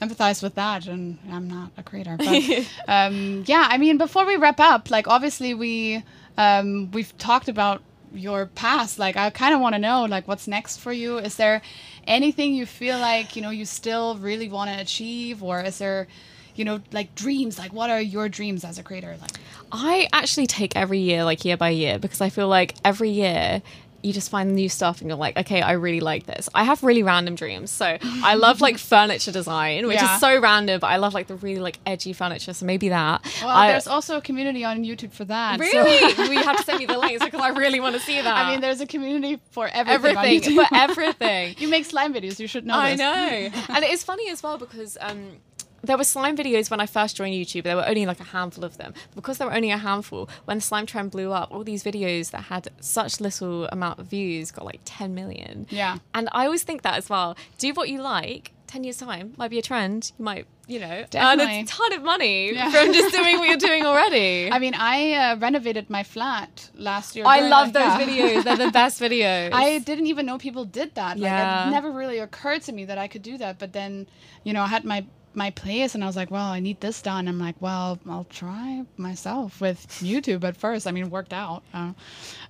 empathize 0.01 0.43
with 0.43 0.55
that, 0.55 0.87
and 0.87 1.19
I'm 1.31 1.49
not 1.49 1.73
a 1.77 1.83
creator. 1.83 2.17
But 2.17 2.27
um, 2.89 3.45
yeah, 3.47 3.67
I 3.71 3.79
mean, 3.79 3.99
before 3.99 4.27
we 4.27 4.37
wrap 4.37 4.61
up, 4.61 4.91
like 4.91 5.09
obviously 5.09 5.55
we 5.55 6.03
um, 6.37 6.91
we've 6.93 7.17
talked 7.19 7.49
about 7.49 7.83
your 8.13 8.47
past. 8.47 8.99
Like 8.99 9.17
I 9.17 9.31
kind 9.31 9.55
of 9.55 9.61
want 9.61 9.75
to 9.75 9.79
know, 9.79 10.05
like 10.05 10.27
what's 10.27 10.47
next 10.47 10.79
for 10.79 10.93
you. 10.93 11.19
Is 11.19 11.37
there 11.37 11.63
anything 12.07 12.55
you 12.55 12.67
feel 12.67 12.99
like 12.99 13.37
you 13.37 13.43
know 13.43 13.51
you 13.51 13.65
still 13.65 14.17
really 14.19 14.49
want 14.49 14.71
to 14.71 14.81
achieve, 14.81 15.43
or 15.43 15.61
is 15.61 15.79
there 15.79 16.09
you 16.57 16.65
know 16.65 16.81
like 16.93 17.15
dreams? 17.15 17.59
Like 17.59 17.73
what 17.73 17.91
are 17.91 18.01
your 18.01 18.29
dreams 18.29 18.65
as 18.65 18.79
a 18.79 18.83
creator? 18.83 19.17
Like 19.21 19.33
I 19.73 20.09
actually 20.13 20.47
take 20.47 20.77
every 20.77 20.99
year, 20.99 21.25
like 21.25 21.45
year 21.45 21.57
by 21.57 21.71
year, 21.71 21.99
because 21.99 22.21
I 22.21 22.29
feel 22.31 22.49
like 22.49 22.75
every 22.85 23.11
year 23.11 23.63
you 24.03 24.15
just 24.15 24.31
find 24.31 24.55
new 24.55 24.67
stuff 24.67 25.03
and 25.03 25.11
you're 25.11 25.19
like, 25.19 25.37
okay, 25.37 25.61
I 25.61 25.73
really 25.73 26.01
like 26.01 26.25
this. 26.25 26.49
I 26.55 26.65
have 26.65 26.83
really 26.83 27.03
random 27.03 27.35
dreams. 27.35 27.71
So 27.71 27.99
I 28.03 28.35
love 28.35 28.63
like 28.63 28.79
furniture 28.93 29.31
design, 29.31 29.87
which 29.87 29.97
Yeah. 30.01 30.15
is 30.15 30.21
so 30.23 30.41
random, 30.41 30.81
but 30.81 30.87
I 30.87 30.97
love 30.97 31.13
like 31.13 31.27
the 31.27 31.35
really 31.35 31.61
like 31.61 31.79
edgy 31.85 32.15
furniture. 32.15 32.55
So 32.55 32.65
maybe 32.65 32.89
that. 32.89 33.23
well, 33.43 33.51
I, 33.55 33.73
there's 33.73 33.87
also 33.87 34.17
a 34.17 34.23
community 34.23 34.65
on 34.65 34.85
YouTube 34.85 35.13
for 35.13 35.27
that. 35.27 35.59
so- 35.61 35.67
really, 35.67 36.15
well, 36.19 36.33
you 36.33 36.43
have 36.43 36.57
to 36.57 36.63
send 36.63 36.79
me 36.79 36.87
the 36.87 36.97
links 36.97 37.23
because 37.23 37.43
I 37.43 37.49
really 37.51 37.79
want 37.79 37.95
to 37.95 38.01
see 38.01 38.17
that. 38.19 38.27
I 38.47 38.51
mean, 38.51 38.63
there's 38.63 38.81
a 38.81 38.87
community 38.87 39.39
for 39.51 39.69
everything. 39.69 40.17
everything 40.17 40.57
for 40.57 40.67
everything. 40.75 41.57
You 41.59 41.69
make 41.69 41.85
slime 41.85 42.15
videos. 42.15 42.39
You 42.41 42.47
should 42.47 42.65
know. 42.65 42.79
I 42.79 42.93
this. 42.93 43.01
know. 43.01 43.65
and 43.75 43.85
it 43.85 43.91
is 43.91 44.03
funny 44.03 44.31
as 44.31 44.43
well 44.43 44.57
because 44.57 44.97
um, 45.03 45.33
there 45.83 45.97
were 45.97 46.05
slime 46.05 46.37
videos 46.37 46.71
when 46.71 46.81
I 46.81 46.87
first 46.87 47.17
joined 47.17 47.35
YouTube. 47.35 47.63
There 47.65 47.77
were 47.77 47.87
only 47.89 48.07
like 48.07 48.21
a 48.21 48.25
handful 48.25 48.65
of 48.65 48.77
them. 48.77 48.93
Because 49.15 49.39
there 49.39 49.47
were 49.47 49.55
only 49.55 49.71
a 49.71 49.79
handful, 49.79 50.29
when 50.45 50.59
the 50.59 50.63
slime 50.63 50.87
trend 50.87 51.11
blew 51.11 51.33
up, 51.33 51.51
all 51.53 51.65
these 51.65 51.83
videos 51.85 52.31
that 52.33 52.45
had 52.45 52.69
such 52.81 53.21
little 53.21 53.67
amount 53.69 53.99
of 53.99 54.07
views 54.07 54.51
got 54.51 54.65
like 54.65 54.81
10 54.85 55.15
million. 55.15 55.67
Yeah. 55.71 55.99
And 56.15 56.29
I 56.33 56.45
always 56.47 56.63
think 56.63 56.83
that 56.83 56.95
as 56.97 57.09
well. 57.09 57.37
Do 57.59 57.73
what 57.73 57.89
you 57.89 58.01
like. 58.03 58.53
10 58.67 58.85
years 58.85 58.99
time 58.99 59.35
might 59.37 59.51
be 59.51 59.59
a 59.59 59.63
trend. 59.63 60.13
You 60.17 60.25
might, 60.25 60.47
you 60.69 60.79
know, 60.79 61.05
earn 61.17 61.41
a 61.41 61.65
ton 61.65 61.93
of 61.93 62.03
money 62.05 62.55
Yeah. 62.55 62.71
from 62.71 62.93
just 62.93 63.13
doing 63.19 63.39
what 63.39 63.49
you're 63.49 63.57
doing 63.57 63.85
already. 63.85 64.49
I 64.53 64.61
mean, 64.61 64.75
I 64.77 65.13
uh, 65.15 65.37
renovated 65.39 65.91
my 65.91 66.05
flat 66.05 66.71
last 66.77 67.17
year. 67.17 67.25
I 67.27 67.41
love 67.41 67.73
the- 67.73 67.81
those 67.81 67.93
videos. 67.95 68.45
They're 68.45 68.57
the 68.57 68.71
best 68.71 69.01
videos. 69.07 69.51
I 69.53 69.79
didn't 69.79 70.07
even 70.07 70.25
know 70.25 70.39
people 70.39 70.65
did 70.65 70.95
that. 70.95 71.17
Like, 71.19 71.23
Yeah. 71.33 71.67
it 71.67 71.71
never 71.73 71.91
really 71.91 72.19
occurred 72.21 72.63
to 72.63 72.73
me 72.73 72.85
that 72.85 72.97
I 72.97 73.09
could 73.09 73.23
do 73.23 73.37
that. 73.39 73.59
But 73.59 73.73
then, 73.73 74.07
you 74.45 74.53
know, 74.53 74.63
I 74.63 74.69
had 74.69 74.85
my 74.85 75.05
my 75.33 75.51
place 75.51 75.95
and 75.95 76.03
I 76.03 76.07
was 76.09 76.17
like, 76.17 76.31
well, 76.31 76.47
I 76.49 76.59
need 76.61 76.81
this 76.81 77.01
done. 77.03 77.29
I'm 77.29 77.39
like, 77.39 77.55
well, 77.61 77.99
I'll 78.09 78.27
try 78.31 78.83
myself 78.97 79.61
with 79.61 79.87
YouTube 80.01 80.43
at 80.43 80.57
first. 80.57 80.87
I 80.87 80.91
mean, 80.91 81.05
it 81.05 81.11
worked 81.11 81.33
out. 81.33 81.63
Uh, 81.73 81.93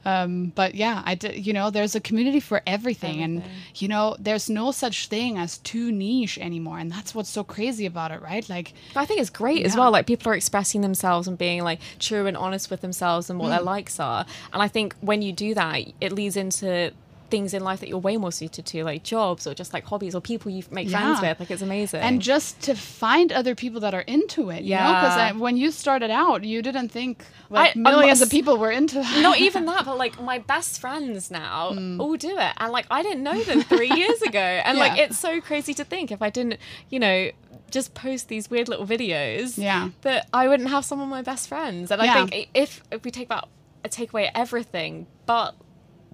um, 0.06 0.52
but 0.54 0.75
yeah, 0.75 1.02
I 1.04 1.14
did, 1.14 1.46
you 1.46 1.52
know, 1.52 1.70
there's 1.70 1.94
a 1.94 2.00
community 2.00 2.40
for 2.40 2.62
everything. 2.66 3.20
And, 3.22 3.42
you 3.76 3.88
know, 3.88 4.16
there's 4.18 4.49
no 4.49 4.70
such 4.70 5.08
thing 5.08 5.37
as 5.37 5.58
too 5.58 5.92
niche 5.92 6.38
anymore. 6.38 6.78
And 6.78 6.90
that's 6.90 7.14
what's 7.14 7.28
so 7.28 7.44
crazy 7.44 7.84
about 7.84 8.12
it, 8.12 8.22
right? 8.22 8.49
Like, 8.49 8.72
But 8.94 9.00
I 9.00 9.04
think 9.04 9.20
it's 9.20 9.30
great 9.30 9.66
as 9.66 9.76
well. 9.76 9.90
Like 9.90 10.06
people 10.06 10.32
are 10.32 10.34
expressing 10.34 10.80
themselves 10.80 11.28
and 11.28 11.37
being 11.37 11.62
like 11.62 11.80
true 11.99 12.26
and 12.26 12.37
honest 12.37 12.70
with 12.70 12.80
themselves 12.80 13.28
and 13.28 13.38
what 13.38 13.49
Mm. 13.49 13.56
their 13.56 13.62
likes 13.62 14.00
are. 14.00 14.25
And 14.52 14.62
I 14.62 14.68
think 14.68 14.94
when 15.00 15.20
you 15.22 15.32
do 15.32 15.54
that, 15.54 15.82
it 16.00 16.12
leads 16.12 16.37
into 16.37 16.92
things 17.30 17.54
in 17.54 17.62
life 17.64 17.80
that 17.80 17.88
you're 17.88 17.99
way 17.99 18.16
more 18.16 18.32
suited 18.32 18.66
to, 18.66 18.84
like 18.84 19.02
jobs 19.02 19.46
or 19.46 19.54
just 19.54 19.72
like 19.72 19.84
hobbies 19.84 20.14
or 20.14 20.20
people 20.20 20.50
you 20.50 20.62
make 20.70 20.88
friends 20.90 21.20
with. 21.20 21.38
Like 21.40 21.50
it's 21.50 21.62
amazing. 21.62 22.00
and 22.00 22.20
just 22.20 22.60
to 22.62 22.75
find 22.75 23.32
other 23.32 23.54
people 23.54 23.80
that 23.80 23.94
are 23.94 24.00
into 24.02 24.50
it, 24.50 24.62
you 24.62 24.75
know, 24.76 24.80
Yeah. 24.82 25.28
because 25.30 25.40
when 25.40 25.56
you 25.56 25.70
started 25.70 26.10
out, 26.10 26.44
you 26.44 26.60
didn't 26.62 26.88
think 26.90 27.25
like 27.49 27.76
I- 27.76 27.78
millions 27.80 28.20
of 28.22 28.30
people 28.30 28.56
were 28.58 28.70
into 28.70 28.96
that. 28.96 29.22
not 29.28 29.38
even 29.38 29.64
that, 29.66 29.84
but 29.84 29.96
like 29.99 30.20
my 30.20 30.38
best 30.38 30.80
friends 30.80 31.30
now 31.30 31.70
Mm. 31.72 32.00
all 32.00 32.16
do 32.16 32.37
it. 32.38 32.52
And 32.58 32.72
like 32.72 32.87
I 32.90 33.02
didn't 33.02 33.22
know 33.22 33.40
them 33.42 33.62
three 33.62 33.90
years 33.90 34.20
ago. 34.22 34.40
And 34.66 34.78
like 34.78 34.99
it's 34.99 35.18
so 35.18 35.40
crazy 35.40 35.75
to 35.75 35.84
think 35.84 36.10
if 36.12 36.20
I 36.22 36.30
didn't, 36.30 36.58
you 36.90 36.99
know, 36.99 37.30
just 37.70 37.94
post 37.94 38.28
these 38.28 38.50
weird 38.50 38.68
little 38.68 38.87
videos, 38.87 39.56
Yeah. 39.56 39.90
that 40.02 40.28
I 40.32 40.49
wouldn't 40.49 40.70
have 40.70 40.84
some 40.84 41.00
of 41.00 41.08
my 41.08 41.22
best 41.22 41.49
friends. 41.49 41.90
And 41.92 42.02
Yeah. 42.02 42.12
I 42.25 42.26
think 42.26 42.49
if 42.54 42.82
if 42.90 43.04
we 43.04 43.10
take 43.10 43.26
about 43.26 43.49
take 43.88 44.12
away 44.12 44.30
everything 44.34 45.06
but 45.26 45.54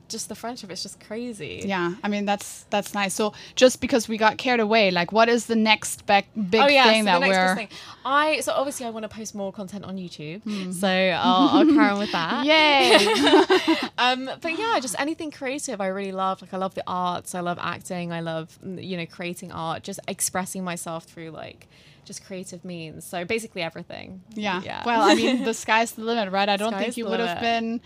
just 0.09 0.29
the 0.29 0.35
friendship 0.35 0.71
it's 0.71 0.83
just 0.83 1.01
crazy 1.01 1.63
Yeah, 1.65 1.95
I 2.03 2.09
mean 2.09 2.25
that's 2.27 2.65
that's 2.71 2.95
nice. 2.95 3.15
So 3.15 3.33
just 3.55 3.81
because 3.81 4.09
we 4.09 4.17
got 4.19 4.39
carried 4.39 4.61
away, 4.61 4.91
like 4.91 5.13
what 5.13 5.29
is 5.29 5.47
the 5.47 5.57
next 5.57 6.07
big 6.07 6.25
oh 6.37 6.67
yeah 6.67 6.85
thing 6.91 7.03
so 7.03 7.07
that 7.07 7.21
the 7.21 7.29
we're? 7.29 7.55
thing. 7.57 7.69
i 8.05 8.41
so 8.41 8.53
obviously 8.53 8.87
i 8.87 8.91
want 8.91 9.03
to 9.03 9.09
post 9.09 9.35
more 9.35 9.53
content 9.53 9.85
on 9.85 9.97
youtube 9.97 10.41
so 10.73 10.89
I'll, 10.89 11.49
I'll 11.59 11.67
carry 11.67 11.91
on 11.91 11.99
with 11.99 12.13
that 12.13 12.45
Yay! 12.51 13.89
um 13.99 14.31
but 14.41 14.59
yeah 14.59 14.79
just 14.81 14.95
anything 14.99 15.31
creative 15.31 15.81
i 15.81 15.87
really 15.89 16.13
love 16.13 16.43
like 16.43 16.55
i 16.55 16.57
love 16.57 16.75
the 16.75 16.85
arts 16.87 17.35
i 17.35 17.41
love 17.41 17.59
acting 17.61 18.13
i 18.13 18.21
love 18.21 18.59
mm, 18.65 18.85
you 18.85 18.97
know 18.97 19.07
creating 19.07 19.53
art 19.53 19.83
just 19.83 20.01
expressing 20.09 20.63
myself 20.65 21.05
through 21.05 21.31
like 21.31 21.69
just 22.05 22.25
creative 22.25 22.65
means 22.65 23.05
so 23.05 23.25
basically 23.25 23.63
everything 23.63 24.23
yeah. 24.35 24.63
yeah 24.65 24.83
Well, 24.87 25.03
I 25.03 25.15
mean 25.15 25.45
the 25.51 25.55
sky's 25.55 25.93
the 25.93 26.03
limit, 26.03 26.31
right? 26.33 26.49
I 26.49 26.57
don't 26.57 26.73
Sky's 26.73 26.83
think 26.83 26.97
you 26.99 27.07
would 27.07 27.19
have 27.21 27.41
been 27.41 27.81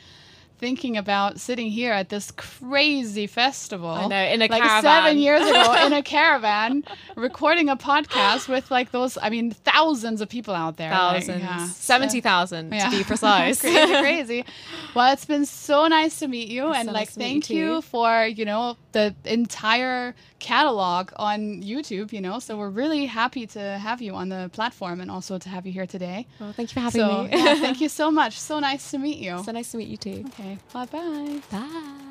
thinking 0.61 0.97
about 0.99 1.41
sitting 1.41 1.69
here 1.71 1.93
at 1.93 2.11
this 2.11 2.31
crazy 2.31 3.27
festival. 3.27 3.89
I 3.91 4.07
know, 4.07 4.23
in 4.23 4.43
a 4.43 4.47
like 4.47 4.63
caravan. 4.63 4.83
seven 4.83 5.19
years 5.19 5.41
ago 5.49 5.87
in 5.87 5.93
a 5.95 6.03
caravan, 6.15 6.85
recording 7.17 7.69
a 7.71 7.77
podcast 7.77 8.47
with 8.49 8.71
like 8.71 8.93
those. 8.93 9.17
I 9.21 9.31
mean, 9.31 9.51
thousands 9.53 10.21
of 10.21 10.29
people 10.29 10.55
out 10.55 10.77
there. 10.77 10.91
like, 10.91 11.25
thousands 11.25 11.43
yeah. 11.43 11.67
70000 11.67 12.73
Yeah. 12.73 12.91
to 12.91 12.97
be 12.99 13.05
precise 13.13 13.61
crazy, 13.63 13.93
crazy. 14.01 14.45
Well, 14.95 15.13
it's 15.13 15.25
been 15.25 15.47
so 15.47 15.87
nice 15.89 16.19
to 16.21 16.29
meet 16.29 16.49
you, 16.49 16.69
It's 16.69 16.79
and 16.79 16.89
so 16.89 16.93
like 16.93 17.09
nice 17.09 17.15
thank 17.17 17.51
you 17.51 17.75
you, 17.77 17.83
for 17.83 18.27
you 18.27 18.45
know 18.45 18.77
the 18.93 19.15
entire 19.25 20.15
catalog 20.39 21.11
on 21.17 21.63
YouTube. 21.63 22.13
You 22.13 22.21
know, 22.21 22.39
so 22.39 22.57
we're 22.59 22.71
really 22.71 23.07
happy 23.07 23.47
to 23.49 23.61
have 23.79 24.01
you 24.03 24.15
on 24.15 24.29
the 24.29 24.51
platform, 24.53 25.01
and 25.01 25.11
also 25.11 25.39
to 25.39 25.49
have 25.49 25.67
you 25.67 25.73
here 25.73 25.87
today. 25.87 26.27
well, 26.39 26.53
thank 26.53 26.71
you 26.71 26.75
for 26.75 26.81
having 26.81 27.01
So 27.01 27.23
me 27.25 27.29
yeah, 27.33 27.55
thank 27.57 27.81
you 27.85 27.89
so 27.89 28.11
much. 28.11 28.39
So 28.39 28.59
nice 28.61 28.91
to 28.91 28.99
meet 28.99 29.19
you. 29.19 29.43
so 29.45 29.53
nice 29.53 29.71
to 29.73 29.79
meet 29.79 29.89
you 29.89 29.97
too 29.97 30.25
Okay, 30.29 30.59
bye 30.73 30.87
bye. 30.87 31.41
bye 31.51 32.10